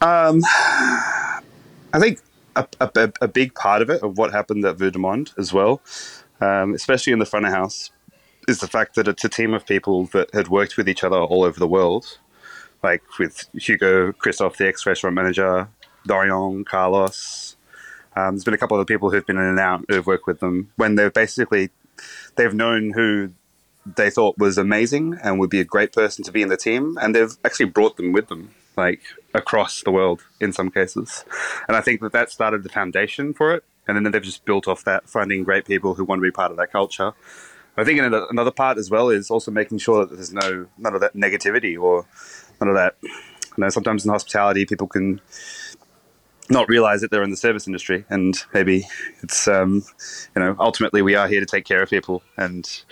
Um, 0.00 0.42
I 0.44 1.98
think 1.98 2.20
a, 2.54 2.66
a, 2.80 3.12
a, 3.22 3.28
big 3.28 3.54
part 3.54 3.82
of 3.82 3.90
it, 3.90 4.02
of 4.02 4.16
what 4.18 4.30
happened 4.32 4.64
at 4.64 4.76
Vue 4.76 4.90
de 4.90 4.98
Monde 4.98 5.32
as 5.38 5.52
well, 5.52 5.80
um, 6.40 6.74
especially 6.74 7.12
in 7.12 7.18
the 7.18 7.26
front 7.26 7.46
of 7.46 7.52
house, 7.52 7.90
is 8.48 8.60
the 8.60 8.68
fact 8.68 8.94
that 8.94 9.08
it's 9.08 9.24
a 9.24 9.28
team 9.28 9.54
of 9.54 9.66
people 9.66 10.06
that 10.06 10.32
had 10.32 10.48
worked 10.48 10.76
with 10.76 10.88
each 10.88 11.02
other 11.02 11.18
all 11.18 11.44
over 11.44 11.58
the 11.58 11.66
world, 11.66 12.18
like 12.82 13.02
with 13.18 13.48
Hugo, 13.54 14.12
Christoph, 14.12 14.56
the 14.56 14.68
ex-restaurant 14.68 15.14
manager, 15.14 15.68
Dorian, 16.06 16.64
Carlos. 16.64 17.56
Um, 18.14 18.34
there's 18.34 18.44
been 18.44 18.54
a 18.54 18.58
couple 18.58 18.80
of 18.80 18.86
people 18.86 19.10
who've 19.10 19.26
been 19.26 19.36
in 19.36 19.44
and 19.44 19.60
out 19.60 19.84
who've 19.88 20.06
worked 20.06 20.26
with 20.26 20.40
them 20.40 20.70
when 20.76 20.94
they've 20.94 21.12
basically 21.12 21.70
they've 22.36 22.54
known 22.54 22.92
who 22.92 23.30
they 23.84 24.10
thought 24.10 24.38
was 24.38 24.58
amazing 24.58 25.18
and 25.22 25.38
would 25.38 25.50
be 25.50 25.60
a 25.60 25.64
great 25.64 25.92
person 25.92 26.24
to 26.24 26.32
be 26.32 26.42
in 26.42 26.48
the 26.48 26.56
team, 26.56 26.96
and 27.00 27.14
they've 27.14 27.36
actually 27.44 27.66
brought 27.66 27.96
them 27.96 28.12
with 28.12 28.28
them, 28.28 28.50
like 28.76 29.00
across 29.34 29.82
the 29.82 29.90
world 29.90 30.24
in 30.40 30.52
some 30.52 30.70
cases. 30.70 31.24
And 31.68 31.76
I 31.76 31.80
think 31.80 32.00
that 32.00 32.12
that 32.12 32.30
started 32.30 32.62
the 32.62 32.68
foundation 32.68 33.34
for 33.34 33.54
it 33.54 33.64
and 33.86 34.04
then 34.04 34.12
they've 34.12 34.22
just 34.22 34.44
built 34.44 34.68
off 34.68 34.84
that, 34.84 35.08
finding 35.08 35.44
great 35.44 35.64
people 35.64 35.94
who 35.94 36.04
want 36.04 36.18
to 36.18 36.22
be 36.22 36.30
part 36.30 36.50
of 36.50 36.56
that 36.56 36.72
culture. 36.72 37.12
I 37.76 37.84
think 37.84 38.00
another 38.00 38.50
part 38.50 38.78
as 38.78 38.90
well 38.90 39.10
is 39.10 39.30
also 39.30 39.50
making 39.50 39.78
sure 39.78 40.06
that 40.06 40.14
there's 40.14 40.32
no 40.32 40.66
none 40.78 40.94
of 40.94 41.00
that 41.00 41.14
negativity 41.14 41.78
or 41.80 42.06
none 42.60 42.68
of 42.68 42.74
that. 42.74 42.96
You 43.02 43.10
know, 43.58 43.68
sometimes 43.68 44.04
in 44.04 44.10
hospitality, 44.10 44.64
people 44.64 44.86
can 44.86 45.20
not 46.48 46.68
realize 46.68 47.00
that 47.00 47.10
they're 47.10 47.22
in 47.22 47.30
the 47.30 47.36
service 47.36 47.66
industry, 47.66 48.04
and 48.08 48.34
maybe 48.54 48.86
it's 49.22 49.46
um, 49.46 49.84
you 50.34 50.42
know 50.42 50.56
ultimately 50.58 51.02
we 51.02 51.14
are 51.14 51.28
here 51.28 51.40
to 51.40 51.46
take 51.46 51.64
care 51.66 51.82
of 51.82 51.90
people, 51.90 52.22
and 52.38 52.82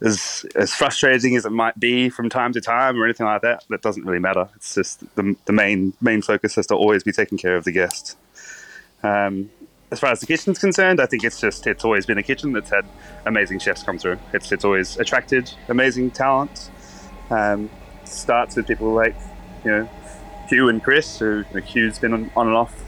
as 0.00 0.46
as 0.54 0.72
frustrating 0.72 1.36
as 1.36 1.44
it 1.44 1.52
might 1.52 1.78
be 1.78 2.08
from 2.08 2.28
time 2.28 2.52
to 2.52 2.60
time 2.60 2.96
or 2.98 3.04
anything 3.04 3.26
like 3.26 3.42
that, 3.42 3.64
that 3.68 3.82
doesn't 3.82 4.04
really 4.04 4.20
matter. 4.20 4.48
It's 4.56 4.74
just 4.74 5.00
the 5.16 5.34
the 5.44 5.52
main 5.52 5.92
main 6.00 6.22
focus 6.22 6.54
has 6.54 6.66
to 6.68 6.74
always 6.74 7.02
be 7.02 7.12
taking 7.12 7.36
care 7.36 7.56
of 7.56 7.64
the 7.64 7.72
guest. 7.72 8.16
Um, 9.02 9.50
as 9.90 10.00
far 10.00 10.10
as 10.10 10.20
the 10.20 10.26
kitchen's 10.26 10.58
concerned, 10.58 11.00
I 11.00 11.06
think 11.06 11.24
it's 11.24 11.40
just 11.40 11.66
it's 11.66 11.84
always 11.84 12.04
been 12.04 12.18
a 12.18 12.22
kitchen 12.22 12.52
that's 12.52 12.70
had 12.70 12.84
amazing 13.24 13.58
chefs 13.58 13.82
come 13.82 13.98
through. 13.98 14.18
It's 14.32 14.52
it's 14.52 14.64
always 14.64 14.98
attracted 14.98 15.50
amazing 15.68 16.10
talent. 16.10 16.70
Um, 17.30 17.70
starts 18.04 18.56
with 18.56 18.66
people 18.66 18.92
like 18.92 19.16
you 19.64 19.70
know 19.70 19.88
Hugh 20.48 20.68
and 20.68 20.82
Chris, 20.82 21.18
who 21.18 21.44
you 21.50 21.54
know, 21.54 21.60
Hugh's 21.60 21.98
been 21.98 22.12
on, 22.12 22.30
on 22.36 22.48
and 22.48 22.56
off 22.56 22.84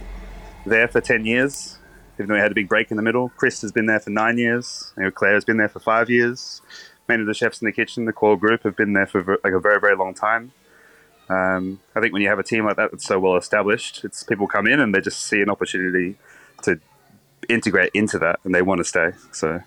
there 0.67 0.89
for 0.89 1.01
ten 1.01 1.25
years, 1.25 1.79
even 2.17 2.29
though 2.29 2.35
he 2.35 2.41
had 2.41 2.53
a 2.53 2.55
big 2.55 2.69
break 2.69 2.91
in 2.91 2.97
the 2.97 3.03
middle. 3.03 3.31
Chris 3.37 3.63
has 3.63 3.73
been 3.73 3.87
there 3.87 4.01
for 4.01 4.11
nine 4.11 4.37
years. 4.37 4.93
You 4.97 5.05
know, 5.05 5.11
Claire 5.11 5.35
has 5.35 5.45
been 5.45 5.57
there 5.57 5.69
for 5.69 5.81
five 5.81 6.11
years. 6.11 6.61
Many 7.09 7.23
of 7.23 7.27
the 7.27 7.35
chefs 7.35 7.61
in 7.61 7.67
the 7.67 7.73
kitchen, 7.73 8.05
the 8.05 8.13
core 8.13 8.39
group, 8.39 8.63
have 8.63 8.77
been 8.77 8.93
there 8.93 9.07
for 9.07 9.39
like 9.43 9.55
a 9.55 9.61
very 9.61 9.81
very 9.81 9.97
long 9.97 10.13
time. 10.13 10.53
Um, 11.31 11.81
I 11.95 12.01
think 12.01 12.13
when 12.13 12.23
you 12.23 12.29
have 12.29 12.41
a 12.41 12.43
team 12.43 12.67
like 12.67 12.77
that 12.77 12.91
that's 12.91 13.07
so 13.07 13.19
well 13.19 13.37
established, 13.37 14.05
it's 14.05 14.23
people 14.23 14.47
come 14.49 14.67
in 14.67 14.81
and 14.81 14.95
they 14.95 15.01
just 15.01 15.25
see 15.25 15.41
an 15.41 15.49
opportunity 15.49 16.17
to 16.63 16.81
integrate 17.49 17.91
into 17.95 18.19
that 18.19 18.41
and 18.45 18.55
they 18.55 18.63
want 18.63 18.79
to 18.79 18.85
stay. 18.85 19.13
So. 19.33 19.61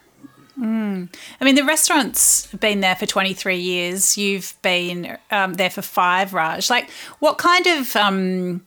Mm. 0.59 1.13
I 1.41 1.45
mean, 1.45 1.55
the 1.55 1.63
restaurant's 1.63 2.47
been 2.47 2.81
there 2.81 2.95
for 2.95 3.05
23 3.05 3.57
years. 3.57 4.17
You've 4.17 4.53
been 4.61 5.17
um, 5.31 5.55
there 5.55 5.69
for 5.69 5.81
five, 5.81 6.33
Raj. 6.33 6.69
Like, 6.69 6.89
what 7.19 7.37
kind 7.37 7.65
of 7.65 7.95
um, 7.95 8.61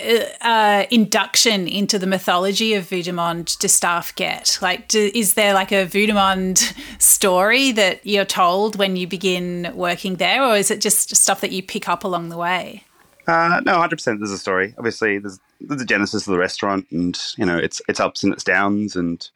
uh, 0.00 0.24
uh 0.40 0.86
induction 0.90 1.68
into 1.68 1.98
the 1.98 2.06
mythology 2.08 2.74
of 2.74 2.84
de 3.02 3.12
do 3.56 3.68
staff 3.68 4.12
get? 4.16 4.58
Like, 4.60 4.88
do, 4.88 5.10
is 5.14 5.34
there 5.34 5.54
like 5.54 5.70
a 5.70 5.84
Vue 5.84 6.08
de 6.08 6.14
Monde 6.14 6.60
story 6.98 7.70
that 7.72 8.04
you're 8.04 8.24
told 8.24 8.76
when 8.76 8.96
you 8.96 9.06
begin 9.06 9.70
working 9.74 10.16
there, 10.16 10.42
or 10.42 10.56
is 10.56 10.72
it 10.72 10.80
just 10.80 11.14
stuff 11.14 11.40
that 11.40 11.52
you 11.52 11.62
pick 11.62 11.88
up 11.88 12.02
along 12.02 12.30
the 12.30 12.36
way? 12.36 12.82
Uh, 13.26 13.60
no, 13.64 13.78
hundred 13.78 13.96
percent. 13.96 14.18
There's 14.18 14.32
a 14.32 14.38
story. 14.38 14.74
Obviously, 14.78 15.18
there's, 15.18 15.38
there's 15.60 15.78
the 15.78 15.86
genesis 15.86 16.26
of 16.26 16.32
the 16.32 16.38
restaurant, 16.38 16.86
and 16.90 17.16
you 17.36 17.46
know, 17.46 17.56
its 17.56 17.80
its 17.88 18.00
ups 18.00 18.24
and 18.24 18.32
its 18.32 18.42
downs, 18.42 18.96
and 18.96 19.28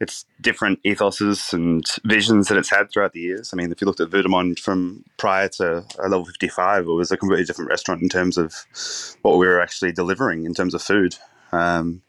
its 0.00 0.24
different 0.40 0.80
ethoses 0.84 1.52
and 1.52 1.84
visions 2.04 2.48
that 2.48 2.58
it's 2.58 2.70
had 2.70 2.90
throughout 2.90 3.12
the 3.12 3.20
years. 3.20 3.50
I 3.52 3.56
mean, 3.56 3.72
if 3.72 3.80
you 3.80 3.86
looked 3.86 4.00
at 4.00 4.10
Vue 4.10 4.54
from 4.56 5.04
prior 5.16 5.48
to 5.48 5.78
uh, 5.98 6.02
level 6.02 6.24
fifty 6.24 6.48
five, 6.48 6.86
it 6.86 6.92
was 6.92 7.10
a 7.10 7.16
completely 7.16 7.44
different 7.44 7.70
restaurant 7.70 8.00
in 8.00 8.08
terms 8.08 8.38
of 8.38 8.54
what 9.22 9.38
we 9.38 9.46
were 9.46 9.60
actually 9.60 9.92
delivering 9.92 10.44
in 10.44 10.54
terms 10.54 10.74
of 10.74 10.82
food. 10.82 11.16
Um, 11.50 12.02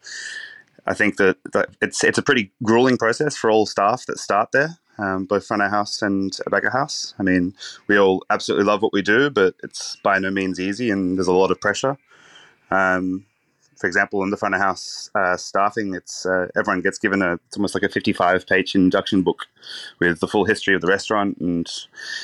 I 0.86 0.94
think 0.94 1.16
that, 1.16 1.38
that 1.52 1.70
it's 1.82 2.04
it's 2.04 2.18
a 2.18 2.22
pretty 2.22 2.52
grueling 2.62 2.96
process 2.96 3.36
for 3.36 3.50
all 3.50 3.66
staff 3.66 4.06
that 4.06 4.18
start 4.18 4.50
there 4.52 4.78
um, 4.98 5.24
both 5.24 5.46
front 5.46 5.62
of 5.62 5.70
house 5.70 6.02
and 6.02 6.36
back 6.50 6.64
of 6.64 6.72
house. 6.72 7.14
I 7.18 7.22
mean, 7.22 7.54
we 7.88 7.98
all 7.98 8.24
absolutely 8.30 8.66
love 8.66 8.82
what 8.82 8.92
we 8.92 9.02
do, 9.02 9.30
but 9.30 9.54
it's 9.62 9.96
by 10.02 10.18
no 10.18 10.30
means 10.30 10.60
easy, 10.60 10.90
and 10.90 11.16
there's 11.16 11.28
a 11.28 11.32
lot 11.32 11.50
of 11.50 11.60
pressure. 11.60 11.98
Um, 12.70 13.26
for 13.84 13.88
example, 13.88 14.22
in 14.22 14.30
the 14.30 14.38
front 14.38 14.54
of 14.54 14.62
house 14.62 15.10
uh, 15.14 15.36
staffing, 15.36 15.94
it's 15.94 16.24
uh, 16.24 16.48
everyone 16.56 16.80
gets 16.80 16.96
given 16.96 17.20
a 17.20 17.34
it's 17.34 17.58
almost 17.58 17.74
like 17.74 17.82
a 17.82 17.88
55 17.90 18.46
page 18.46 18.74
induction 18.74 19.20
book 19.20 19.44
with 19.98 20.20
the 20.20 20.26
full 20.26 20.46
history 20.46 20.74
of 20.74 20.80
the 20.80 20.86
restaurant 20.86 21.36
and 21.36 21.70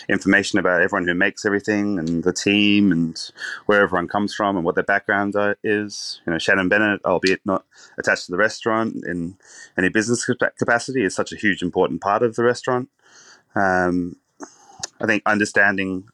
information 0.09 0.59
about 0.59 0.81
everyone 0.81 1.07
who 1.07 1.13
makes 1.13 1.45
everything 1.45 1.99
and 1.99 2.25
the 2.25 2.33
team 2.33 2.91
and 2.91 3.31
where 3.67 3.83
everyone 3.83 4.09
comes 4.09 4.35
from 4.35 4.57
and 4.57 4.65
what 4.65 4.75
their 4.75 4.85
background 4.85 5.37
uh, 5.37 5.55
is. 5.63 6.23
You 6.27 6.33
know, 6.33 6.39
Shannon 6.39 6.71
Bennett, 6.71 7.05
albeit 7.05 7.45
not 7.45 7.67
attached 7.99 8.25
to 8.25 8.33
the 8.33 8.39
restaurant 8.39 9.05
in 9.05 9.37
any 9.77 9.91
business 9.91 10.25
capacity, 10.25 11.05
is 11.05 11.15
such 11.15 11.31
a 11.31 11.37
huge 11.37 11.61
important 11.61 12.01
part 12.01 12.23
of 12.23 12.37
the 12.37 12.43
restaurant. 12.43 12.89
Um, 13.55 14.17
I 14.99 15.05
think 15.05 15.25
understanding 15.27 16.09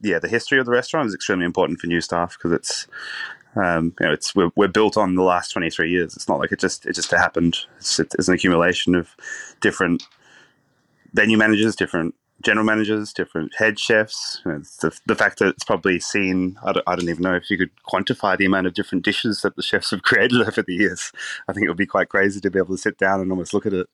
yeah, 0.00 0.18
the 0.18 0.28
history 0.28 0.58
of 0.58 0.66
the 0.66 0.72
restaurant 0.72 1.08
is 1.08 1.14
extremely 1.14 1.44
important 1.44 1.80
for 1.80 1.86
new 1.86 2.00
staff 2.00 2.36
because 2.36 2.52
it's 2.52 2.86
um, 3.58 3.94
you 4.00 4.06
know, 4.06 4.12
it's 4.12 4.34
we're, 4.34 4.50
we're, 4.56 4.68
built 4.68 4.96
on 4.96 5.14
the 5.14 5.22
last 5.22 5.50
23 5.50 5.90
years. 5.90 6.14
It's 6.14 6.28
not 6.28 6.38
like 6.38 6.52
it 6.52 6.60
just 6.60 6.86
it 6.86 6.94
just 6.94 7.10
happened. 7.10 7.56
It's, 7.78 7.98
it's 7.98 8.28
an 8.28 8.34
accumulation 8.34 8.94
of 8.94 9.16
different 9.60 10.04
venue 11.12 11.36
managers, 11.36 11.74
different 11.74 12.14
general 12.42 12.64
managers, 12.64 13.12
different 13.12 13.54
head 13.56 13.78
chefs. 13.78 14.40
You 14.44 14.52
know, 14.52 14.58
the, 14.80 14.98
the 15.06 15.14
fact 15.14 15.38
that 15.38 15.48
it's 15.48 15.64
probably 15.64 15.98
seen, 15.98 16.56
I 16.62 16.72
don't, 16.72 16.84
I 16.86 16.94
don't 16.94 17.08
even 17.08 17.22
know 17.22 17.34
if 17.34 17.50
you 17.50 17.58
could 17.58 17.70
quantify 17.90 18.36
the 18.36 18.46
amount 18.46 18.66
of 18.66 18.74
different 18.74 19.04
dishes 19.04 19.42
that 19.42 19.56
the 19.56 19.62
chefs 19.62 19.90
have 19.90 20.02
created 20.04 20.40
over 20.40 20.62
the 20.62 20.74
years. 20.74 21.12
I 21.48 21.52
think 21.52 21.64
it 21.64 21.68
would 21.68 21.76
be 21.76 21.86
quite 21.86 22.08
crazy 22.08 22.40
to 22.40 22.50
be 22.50 22.58
able 22.58 22.76
to 22.76 22.82
sit 22.82 22.98
down 22.98 23.20
and 23.20 23.30
almost 23.30 23.54
look 23.54 23.66
at 23.66 23.72
it 23.72 23.88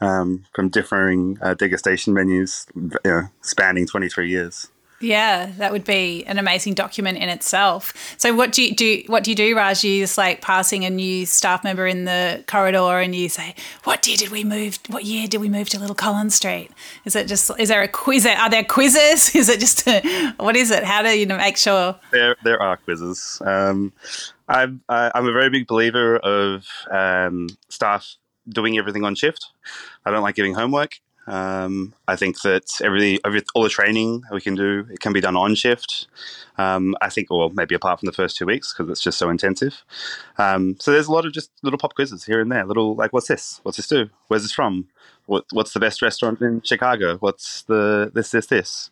um, 0.00 0.44
from 0.52 0.68
differing 0.68 1.38
uh, 1.40 1.54
degustation 1.54 2.12
menus, 2.12 2.66
you 2.74 2.90
know, 3.04 3.22
spanning 3.40 3.86
23 3.86 4.28
years. 4.28 4.68
Yeah, 5.00 5.52
that 5.58 5.72
would 5.72 5.84
be 5.84 6.24
an 6.26 6.38
amazing 6.38 6.72
document 6.72 7.18
in 7.18 7.28
itself. 7.28 7.92
So, 8.16 8.34
what 8.34 8.52
do 8.52 8.62
you 8.62 8.74
do? 8.74 9.02
What 9.08 9.24
do 9.24 9.30
you 9.30 9.34
do, 9.34 9.54
Raj? 9.54 9.84
You 9.84 10.02
just 10.02 10.16
like 10.16 10.40
passing 10.40 10.84
a 10.86 10.90
new 10.90 11.26
staff 11.26 11.62
member 11.64 11.86
in 11.86 12.06
the 12.06 12.42
corridor, 12.46 13.00
and 13.00 13.14
you 13.14 13.28
say, 13.28 13.54
"What 13.84 14.06
year 14.06 14.16
did 14.16 14.30
we 14.30 14.42
move? 14.42 14.78
What 14.88 15.04
year 15.04 15.28
did 15.28 15.40
we 15.42 15.50
move 15.50 15.68
to 15.70 15.78
Little 15.78 15.94
Collins 15.94 16.34
Street?" 16.34 16.70
Is 17.04 17.14
it 17.14 17.28
just? 17.28 17.50
Is 17.58 17.68
there 17.68 17.82
a 17.82 17.88
quiz? 17.88 18.24
Are 18.24 18.48
there 18.48 18.64
quizzes? 18.64 19.34
Is 19.34 19.50
it 19.50 19.60
just? 19.60 19.86
A, 19.86 20.32
what 20.38 20.56
is 20.56 20.70
it? 20.70 20.82
How 20.82 21.02
do 21.02 21.08
you 21.10 21.26
make 21.26 21.58
sure? 21.58 21.96
There, 22.10 22.36
there 22.42 22.62
are 22.62 22.78
quizzes. 22.78 23.42
Um, 23.44 23.92
I'm, 24.48 24.80
I'm 24.88 25.26
a 25.26 25.32
very 25.32 25.50
big 25.50 25.66
believer 25.66 26.16
of 26.16 26.66
um, 26.90 27.48
staff 27.68 28.16
doing 28.48 28.78
everything 28.78 29.04
on 29.04 29.14
shift. 29.14 29.46
I 30.04 30.10
don't 30.10 30.22
like 30.22 30.36
giving 30.36 30.54
homework. 30.54 31.00
Um, 31.26 31.94
I 32.06 32.14
think 32.16 32.40
that 32.42 32.70
every, 32.82 33.18
every 33.24 33.42
all 33.54 33.62
the 33.62 33.68
training 33.68 34.22
we 34.30 34.40
can 34.40 34.54
do 34.54 34.86
it 34.90 35.00
can 35.00 35.12
be 35.12 35.20
done 35.20 35.36
on 35.36 35.54
shift. 35.54 36.06
Um, 36.58 36.94
I 37.00 37.10
think, 37.10 37.30
or 37.30 37.50
maybe 37.52 37.74
apart 37.74 38.00
from 38.00 38.06
the 38.06 38.12
first 38.12 38.36
two 38.36 38.46
weeks 38.46 38.72
because 38.72 38.90
it's 38.90 39.00
just 39.02 39.18
so 39.18 39.28
intensive. 39.28 39.82
Um, 40.38 40.76
so 40.78 40.92
there's 40.92 41.08
a 41.08 41.12
lot 41.12 41.26
of 41.26 41.32
just 41.32 41.50
little 41.62 41.78
pop 41.78 41.94
quizzes 41.94 42.24
here 42.24 42.40
and 42.40 42.50
there. 42.50 42.64
Little 42.64 42.94
like, 42.94 43.12
what's 43.12 43.28
this? 43.28 43.60
What's 43.62 43.76
this 43.76 43.88
do? 43.88 44.08
Where's 44.28 44.42
this 44.42 44.52
from? 44.52 44.88
What, 45.26 45.44
what's 45.52 45.72
the 45.72 45.80
best 45.80 46.02
restaurant 46.02 46.40
in 46.40 46.62
Chicago? 46.62 47.16
What's 47.18 47.62
the 47.62 48.10
this 48.14 48.30
this 48.30 48.46
this? 48.46 48.90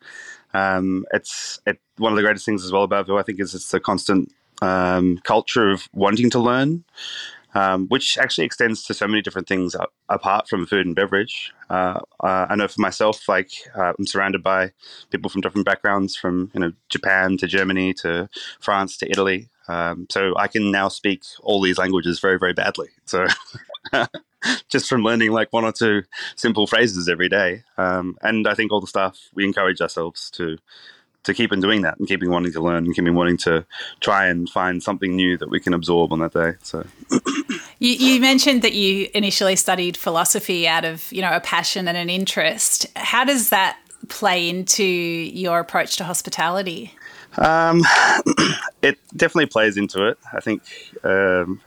Um, 0.53 1.05
it's 1.13 1.61
it, 1.67 1.81
one 1.99 2.13
of 2.13 2.17
the 2.17 2.23
greatest 2.23 2.45
things 2.45 2.65
as 2.65 2.73
well 2.73 2.83
about 2.83 3.07
Vue. 3.07 3.19
I 3.19 3.23
think 3.23 3.41
is 3.41 3.55
it's 3.55 3.73
a 3.73 3.81
constant 3.81 4.33
um, 4.63 5.19
culture 5.25 5.71
of 5.71 5.89
wanting 5.93 6.31
to 6.31 6.39
learn 6.39 6.85
um, 7.55 7.87
which 7.89 8.19
actually 8.19 8.45
extends 8.45 8.83
to 8.85 8.95
so 8.95 9.07
many 9.07 9.23
different 9.23 9.49
things 9.49 9.77
apart 10.09 10.49
from 10.49 10.67
food 10.67 10.87
and 10.87 10.97
beverage. 10.97 11.53
Uh, 11.71 12.01
uh, 12.21 12.47
I 12.49 12.57
know 12.57 12.69
for 12.69 12.81
myself, 12.81 13.29
like 13.29 13.51
uh, 13.77 13.93
I'm 13.99 14.07
surrounded 14.07 14.43
by 14.43 14.73
people 15.11 15.31
from 15.31 15.41
different 15.41 15.67
backgrounds, 15.67 16.17
from 16.17 16.51
you 16.55 16.61
know 16.61 16.73
Japan 16.89 17.37
to 17.39 17.47
Germany 17.47 17.95
to 17.95 18.29
France 18.61 18.97
to 18.99 19.11
Italy. 19.11 19.49
Um, 19.67 20.07
so 20.11 20.35
I 20.37 20.49
can 20.49 20.71
now 20.71 20.89
speak 20.89 21.23
all 21.43 21.61
these 21.63 21.79
languages 21.79 22.21
very, 22.21 22.39
very 22.39 22.53
badly. 22.53 22.89
So 23.07 23.27
just 24.69 24.89
from 24.89 25.03
learning 25.03 25.33
like 25.33 25.53
one 25.53 25.65
or 25.65 25.73
two 25.73 26.03
simple 26.37 26.67
phrases 26.67 27.09
every 27.09 27.29
day, 27.29 27.63
um, 27.79 28.19
and 28.21 28.47
I 28.47 28.55
think 28.55 28.73
all 28.73 28.81
the 28.81 28.87
staff 28.87 29.19
we 29.35 29.45
encourage 29.45 29.81
ourselves 29.81 30.31
to 30.33 30.59
to 31.25 31.35
keep 31.35 31.53
on 31.53 31.61
doing 31.61 31.83
that 31.83 31.99
and 31.99 32.07
keeping 32.07 32.31
wanting 32.31 32.53
to 32.53 32.61
learn 32.61 32.85
and 32.85 32.95
keeping 32.95 33.15
wanting 33.15 33.39
to 33.39 33.65
try 34.01 34.27
and 34.27 34.49
find 34.49 34.83
something 34.83 35.17
new 35.17 35.37
that 35.39 35.51
we 35.51 35.59
can 35.59 35.75
absorb 35.75 36.13
on 36.13 36.21
that 36.21 36.33
day. 36.33 36.53
So. 36.63 36.85
You, 37.79 37.93
you, 37.93 38.21
mentioned 38.21 38.63
that 38.63 38.73
you 38.73 39.09
initially 39.15 39.57
studied 39.57 39.97
philosophy 39.97 40.67
out 40.69 40.85
of 40.85 41.11
you 41.13 41.23
know 41.23 41.35
a 41.35 41.41
passion 41.41 41.89
and 41.89 41.97
an 41.97 42.09
interest. 42.09 42.87
How 42.97 43.25
does 43.25 43.51
that 43.51 43.79
play 44.09 44.49
into 44.49 44.85
your 44.85 45.61
approach 45.61 45.97
to 45.97 46.05
hospitality? 46.05 46.93
Um, 47.37 47.83
it 48.83 48.99
definitely 49.17 49.47
plays 49.47 49.77
into 49.77 50.07
it. 50.07 50.19
I 50.33 50.41
think 50.41 50.63
um, 51.03 51.61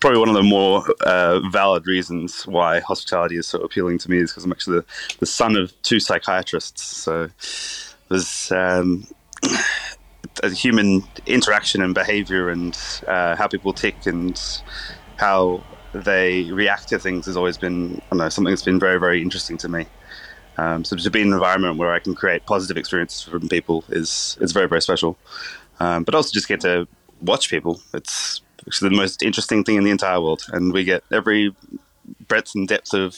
probably 0.00 0.18
one 0.18 0.28
of 0.28 0.34
the 0.34 0.42
more 0.42 0.84
uh, 1.02 1.40
valid 1.50 1.86
reasons 1.86 2.46
why 2.46 2.80
hospitality 2.80 3.36
is 3.36 3.46
so 3.46 3.60
appealing 3.60 3.98
to 3.98 4.10
me 4.10 4.18
is 4.18 4.30
because 4.30 4.44
I'm 4.44 4.52
actually 4.52 4.78
the, 4.78 4.84
the 5.18 5.26
son 5.26 5.56
of 5.56 5.72
two 5.82 6.00
psychiatrists. 6.00 6.82
So 6.82 7.28
there's 8.08 8.50
um, 8.52 9.06
human 10.44 11.02
interaction 11.26 11.82
and 11.82 11.94
behavior 11.94 12.50
and 12.50 12.78
uh, 13.06 13.36
how 13.36 13.46
people 13.46 13.72
tick 13.72 14.06
and 14.06 14.40
how 15.16 15.62
they 15.92 16.50
react 16.52 16.88
to 16.88 16.98
things 16.98 17.26
has 17.26 17.36
always 17.36 17.56
been 17.56 18.00
I 18.12 18.16
know, 18.16 18.28
something 18.28 18.52
that's 18.52 18.62
been 18.62 18.80
very, 18.80 18.98
very 18.98 19.22
interesting 19.22 19.56
to 19.58 19.68
me. 19.68 19.86
Um, 20.58 20.84
so 20.84 20.96
to 20.96 21.10
be 21.10 21.20
in 21.20 21.28
an 21.28 21.34
environment 21.34 21.76
where 21.76 21.92
I 21.92 21.98
can 21.98 22.14
create 22.14 22.46
positive 22.46 22.76
experiences 22.76 23.22
from 23.22 23.48
people 23.48 23.84
is 23.88 24.36
is 24.40 24.52
very, 24.52 24.68
very 24.68 24.82
special. 24.82 25.18
Um, 25.80 26.04
but 26.04 26.14
also 26.14 26.30
just 26.32 26.48
get 26.48 26.60
to 26.62 26.88
watch 27.20 27.50
people. 27.50 27.80
It's 27.92 28.40
is 28.66 28.80
the 28.80 28.90
most 28.90 29.22
interesting 29.22 29.64
thing 29.64 29.76
in 29.76 29.84
the 29.84 29.90
entire 29.90 30.20
world. 30.20 30.42
And 30.52 30.72
we 30.72 30.84
get 30.84 31.04
every 31.12 31.54
breadth 32.28 32.54
and 32.54 32.68
depth 32.68 32.94
of 32.94 33.16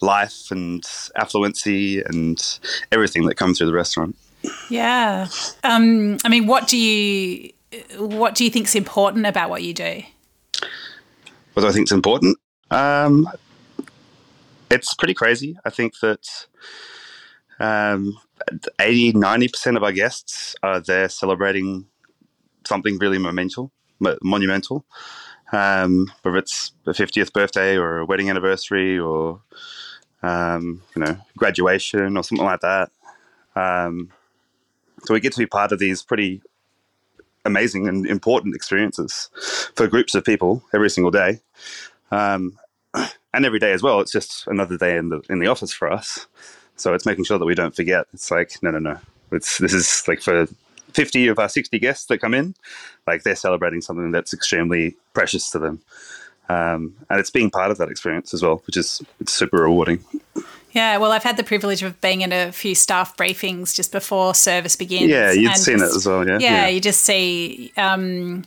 life 0.00 0.50
and 0.50 0.82
affluency 1.16 2.04
and 2.08 2.58
everything 2.92 3.26
that 3.26 3.36
comes 3.36 3.58
through 3.58 3.68
the 3.68 3.72
restaurant. 3.74 4.16
Yeah. 4.68 5.28
Um, 5.64 6.18
I 6.24 6.28
mean, 6.28 6.46
what 6.46 6.68
do 6.68 6.76
you 6.76 7.52
what 7.98 8.34
do 8.34 8.44
you 8.44 8.50
think 8.50 8.66
is 8.66 8.74
important 8.74 9.26
about 9.26 9.50
what 9.50 9.62
you 9.62 9.74
do? 9.74 10.02
What 11.54 11.62
do 11.62 11.68
I 11.68 11.72
think 11.72 11.88
is 11.88 11.92
important? 11.92 12.38
Um, 12.70 13.28
it's 14.70 14.94
pretty 14.94 15.14
crazy. 15.14 15.56
I 15.64 15.70
think 15.70 15.98
that 16.00 16.46
um, 17.58 18.18
80, 18.78 19.12
90% 19.14 19.76
of 19.76 19.82
our 19.82 19.92
guests 19.92 20.56
are 20.62 20.80
there 20.80 21.08
celebrating 21.08 21.86
something 22.64 22.98
really 22.98 23.18
monumental 23.18 23.72
monumental. 24.22 24.84
Um, 25.52 26.10
whether 26.22 26.38
it's 26.38 26.72
a 26.86 26.90
50th 26.90 27.32
birthday 27.32 27.76
or 27.76 27.98
a 27.98 28.06
wedding 28.06 28.30
anniversary 28.30 28.98
or 28.98 29.42
um, 30.22 30.82
you 30.94 31.02
know 31.02 31.16
graduation 31.36 32.16
or 32.16 32.22
something 32.22 32.46
like 32.46 32.60
that. 32.60 32.90
Um, 33.56 34.10
so 35.04 35.14
we 35.14 35.20
get 35.20 35.32
to 35.32 35.38
be 35.38 35.46
part 35.46 35.72
of 35.72 35.78
these 35.78 36.02
pretty 36.02 36.42
amazing 37.44 37.88
and 37.88 38.06
important 38.06 38.54
experiences 38.54 39.30
for 39.74 39.86
groups 39.86 40.14
of 40.14 40.24
people 40.24 40.62
every 40.74 40.90
single 40.90 41.10
day, 41.10 41.40
um, 42.10 42.58
and 43.34 43.44
every 43.44 43.58
day 43.58 43.72
as 43.72 43.82
well. 43.82 44.00
It's 44.00 44.12
just 44.12 44.46
another 44.46 44.76
day 44.76 44.96
in 44.96 45.08
the 45.08 45.22
in 45.28 45.38
the 45.38 45.46
office 45.46 45.72
for 45.72 45.90
us. 45.90 46.26
So 46.76 46.94
it's 46.94 47.06
making 47.06 47.24
sure 47.24 47.38
that 47.38 47.44
we 47.44 47.54
don't 47.54 47.76
forget. 47.76 48.06
It's 48.12 48.30
like 48.30 48.62
no, 48.62 48.70
no, 48.70 48.78
no. 48.78 48.98
It's 49.32 49.58
this 49.58 49.72
is 49.72 50.06
like 50.08 50.20
for 50.22 50.46
50 50.92 51.28
of 51.28 51.38
our 51.38 51.48
60 51.48 51.78
guests 51.78 52.06
that 52.06 52.18
come 52.18 52.34
in, 52.34 52.54
like 53.06 53.22
they're 53.22 53.36
celebrating 53.36 53.80
something 53.80 54.10
that's 54.10 54.34
extremely 54.34 54.96
precious 55.14 55.50
to 55.50 55.58
them. 55.58 55.80
Um, 56.50 56.96
and 57.08 57.20
it's 57.20 57.30
being 57.30 57.48
part 57.48 57.70
of 57.70 57.78
that 57.78 57.90
experience 57.90 58.34
as 58.34 58.42
well, 58.42 58.60
which 58.66 58.76
is 58.76 59.00
it's 59.20 59.32
super 59.32 59.58
rewarding. 59.58 60.04
Yeah, 60.72 60.96
well, 60.98 61.12
I've 61.12 61.22
had 61.22 61.36
the 61.36 61.44
privilege 61.44 61.82
of 61.82 62.00
being 62.00 62.22
in 62.22 62.32
a 62.32 62.50
few 62.50 62.74
staff 62.74 63.16
briefings 63.16 63.74
just 63.74 63.92
before 63.92 64.34
service 64.34 64.74
begins. 64.74 65.08
Yeah, 65.08 65.30
you've 65.30 65.56
seen 65.56 65.78
just, 65.78 65.94
it 65.94 65.96
as 65.96 66.06
well, 66.06 66.26
yeah. 66.26 66.38
Yeah, 66.40 66.50
yeah. 66.62 66.68
you 66.68 66.80
just 66.80 67.02
see 67.02 67.72
um, 67.76 68.44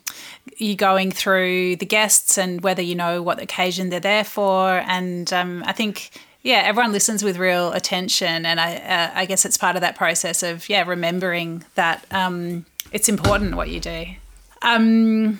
you 0.58 0.76
going 0.76 1.12
through 1.12 1.78
the 1.78 1.86
guests 1.86 2.38
and 2.38 2.62
whether 2.62 2.82
you 2.82 2.96
know 2.96 3.22
what 3.22 3.42
occasion 3.42 3.90
they're 3.90 4.02
there 4.02 4.26
for. 4.26 4.84
And 4.86 5.32
um, 5.32 5.64
I 5.66 5.72
think 5.72 6.12
yeah, 6.42 6.62
everyone 6.66 6.92
listens 6.92 7.24
with 7.24 7.38
real 7.38 7.72
attention, 7.72 8.46
and 8.46 8.60
I 8.60 8.76
uh, 8.76 9.12
I 9.16 9.26
guess 9.26 9.46
it's 9.46 9.58
part 9.58 9.76
of 9.78 9.82
that 9.82 9.96
process 9.96 10.44
of 10.44 10.68
yeah 10.68 10.84
remembering 10.86 11.64
that 11.76 12.06
um, 12.12 12.66
it's 12.92 13.08
important 13.08 13.56
what 13.56 13.70
you 13.70 13.80
do. 13.80 14.06
Um, 14.62 15.40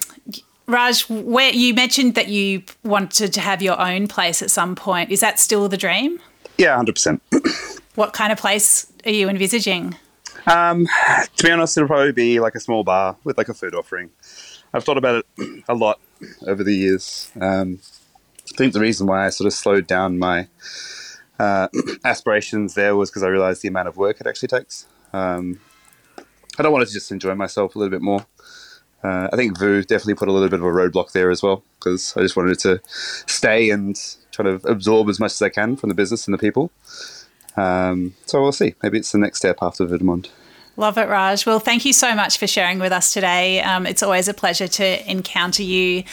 Raj, 0.68 1.10
where 1.10 1.52
you 1.52 1.74
mentioned 1.74 2.16
that 2.16 2.30
you 2.30 2.64
wanted 2.84 3.34
to 3.34 3.42
have 3.42 3.62
your 3.62 3.80
own 3.80 4.08
place 4.08 4.42
at 4.42 4.50
some 4.50 4.76
point. 4.76 5.12
Is 5.12 5.20
that 5.20 5.40
still 5.40 5.68
the 5.68 5.78
dream? 5.78 6.20
Yeah, 6.58 6.76
hundred 6.76 6.96
percent. 6.96 7.22
What 7.96 8.14
kind 8.14 8.32
of 8.32 8.40
place 8.40 8.92
are 9.06 9.12
you 9.12 9.30
envisaging? 9.30 9.96
Um, 10.48 10.88
to 11.36 11.44
be 11.44 11.52
honest, 11.52 11.78
it'll 11.78 11.88
probably 11.88 12.12
be 12.12 12.40
like 12.40 12.56
a 12.56 12.60
small 12.60 12.84
bar 12.84 13.18
with 13.24 13.38
like 13.38 13.50
a 13.50 13.54
food 13.54 13.76
offering. 13.76 14.10
I've 14.74 14.84
thought 14.84 14.98
about 14.98 15.24
it 15.38 15.64
a 15.70 15.76
lot 15.76 16.00
over 16.48 16.64
the 16.64 16.74
years. 16.74 17.32
Um, 17.40 17.80
I 18.52 18.58
think 18.58 18.74
the 18.74 18.80
reason 18.80 19.06
why 19.06 19.28
I 19.28 19.30
sort 19.30 19.46
of 19.46 19.54
slowed 19.54 19.86
down 19.86 20.18
my 20.18 20.48
uh, 21.38 21.68
aspirations 22.04 22.74
there 22.74 22.96
was 22.96 23.10
because 23.10 23.22
I 23.22 23.28
realized 23.28 23.62
the 23.62 23.68
amount 23.68 23.88
of 23.88 23.98
work 23.98 24.20
it 24.20 24.26
actually 24.26 24.48
takes. 24.48 24.88
Um, 25.14 25.60
I 26.58 26.64
don't 26.64 26.72
want 26.72 26.88
to 26.88 26.94
just 26.94 27.12
enjoy 27.12 27.36
myself 27.36 27.76
a 27.76 27.80
little 27.80 27.92
bit 27.92 28.02
more. 28.02 28.26
Uh, 29.04 29.30
I 29.32 29.36
think 29.36 29.58
Vue 29.60 29.82
definitely 29.84 30.16
put 30.16 30.28
a 30.28 30.32
little 30.32 30.50
bit 30.50 30.60
of 30.60 30.66
a 30.66 30.70
roadblock 30.70 31.12
there 31.12 31.30
as 31.30 31.44
well 31.44 31.64
because 31.80 32.16
I 32.16 32.22
just 32.22 32.36
wanted 32.36 32.60
to 32.60 32.80
stay 32.86 33.70
and 33.70 34.00
try 34.32 34.44
to 34.44 34.56
absorb 34.66 35.10
as 35.10 35.20
much 35.20 35.34
as 35.34 35.42
I 35.42 35.50
can 35.50 35.76
from 35.76 35.90
the 35.90 35.96
business 35.96 36.26
and 36.26 36.34
the 36.34 36.38
people. 36.38 36.72
Um, 37.58 38.16
so 38.26 38.42
we'll 38.42 38.52
see. 38.52 38.76
Maybe 38.82 38.98
it's 38.98 39.12
the 39.12 39.18
next 39.18 39.40
step 39.40 39.58
after 39.62 39.86
Vue 39.86 39.98
de 39.98 40.04
Monde. 40.04 40.30
Love 40.76 40.98
it, 40.98 41.08
Raj. 41.08 41.46
Well, 41.46 41.60
thank 41.60 41.86
you 41.86 41.94
so 41.94 42.16
much 42.16 42.40
for 42.40 42.48
sharing 42.48 42.80
with 42.80 42.92
us 42.92 43.14
today. 43.14 43.62
Um, 43.62 43.86
it's 43.86 44.02
always 44.02 44.28
a 44.28 44.34
pleasure 44.34 44.68
to 44.68 45.12
encounter 45.12 45.62
you 45.62 46.04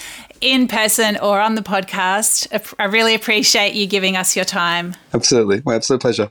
in 0.43 0.69
person 0.69 1.17
or 1.17 1.41
on 1.41 1.55
the 1.55 1.63
podcast. 1.63 2.75
I 2.79 2.85
really 2.85 3.15
appreciate 3.15 3.75
you 3.75 3.87
giving 3.87 4.17
us 4.17 4.37
your 4.37 4.45
time. 4.45 4.97
Absolutely. 5.15 5.63
My 5.65 5.77
absolute 5.77 6.03
pleasure. 6.03 6.31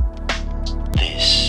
this. 1.01 1.40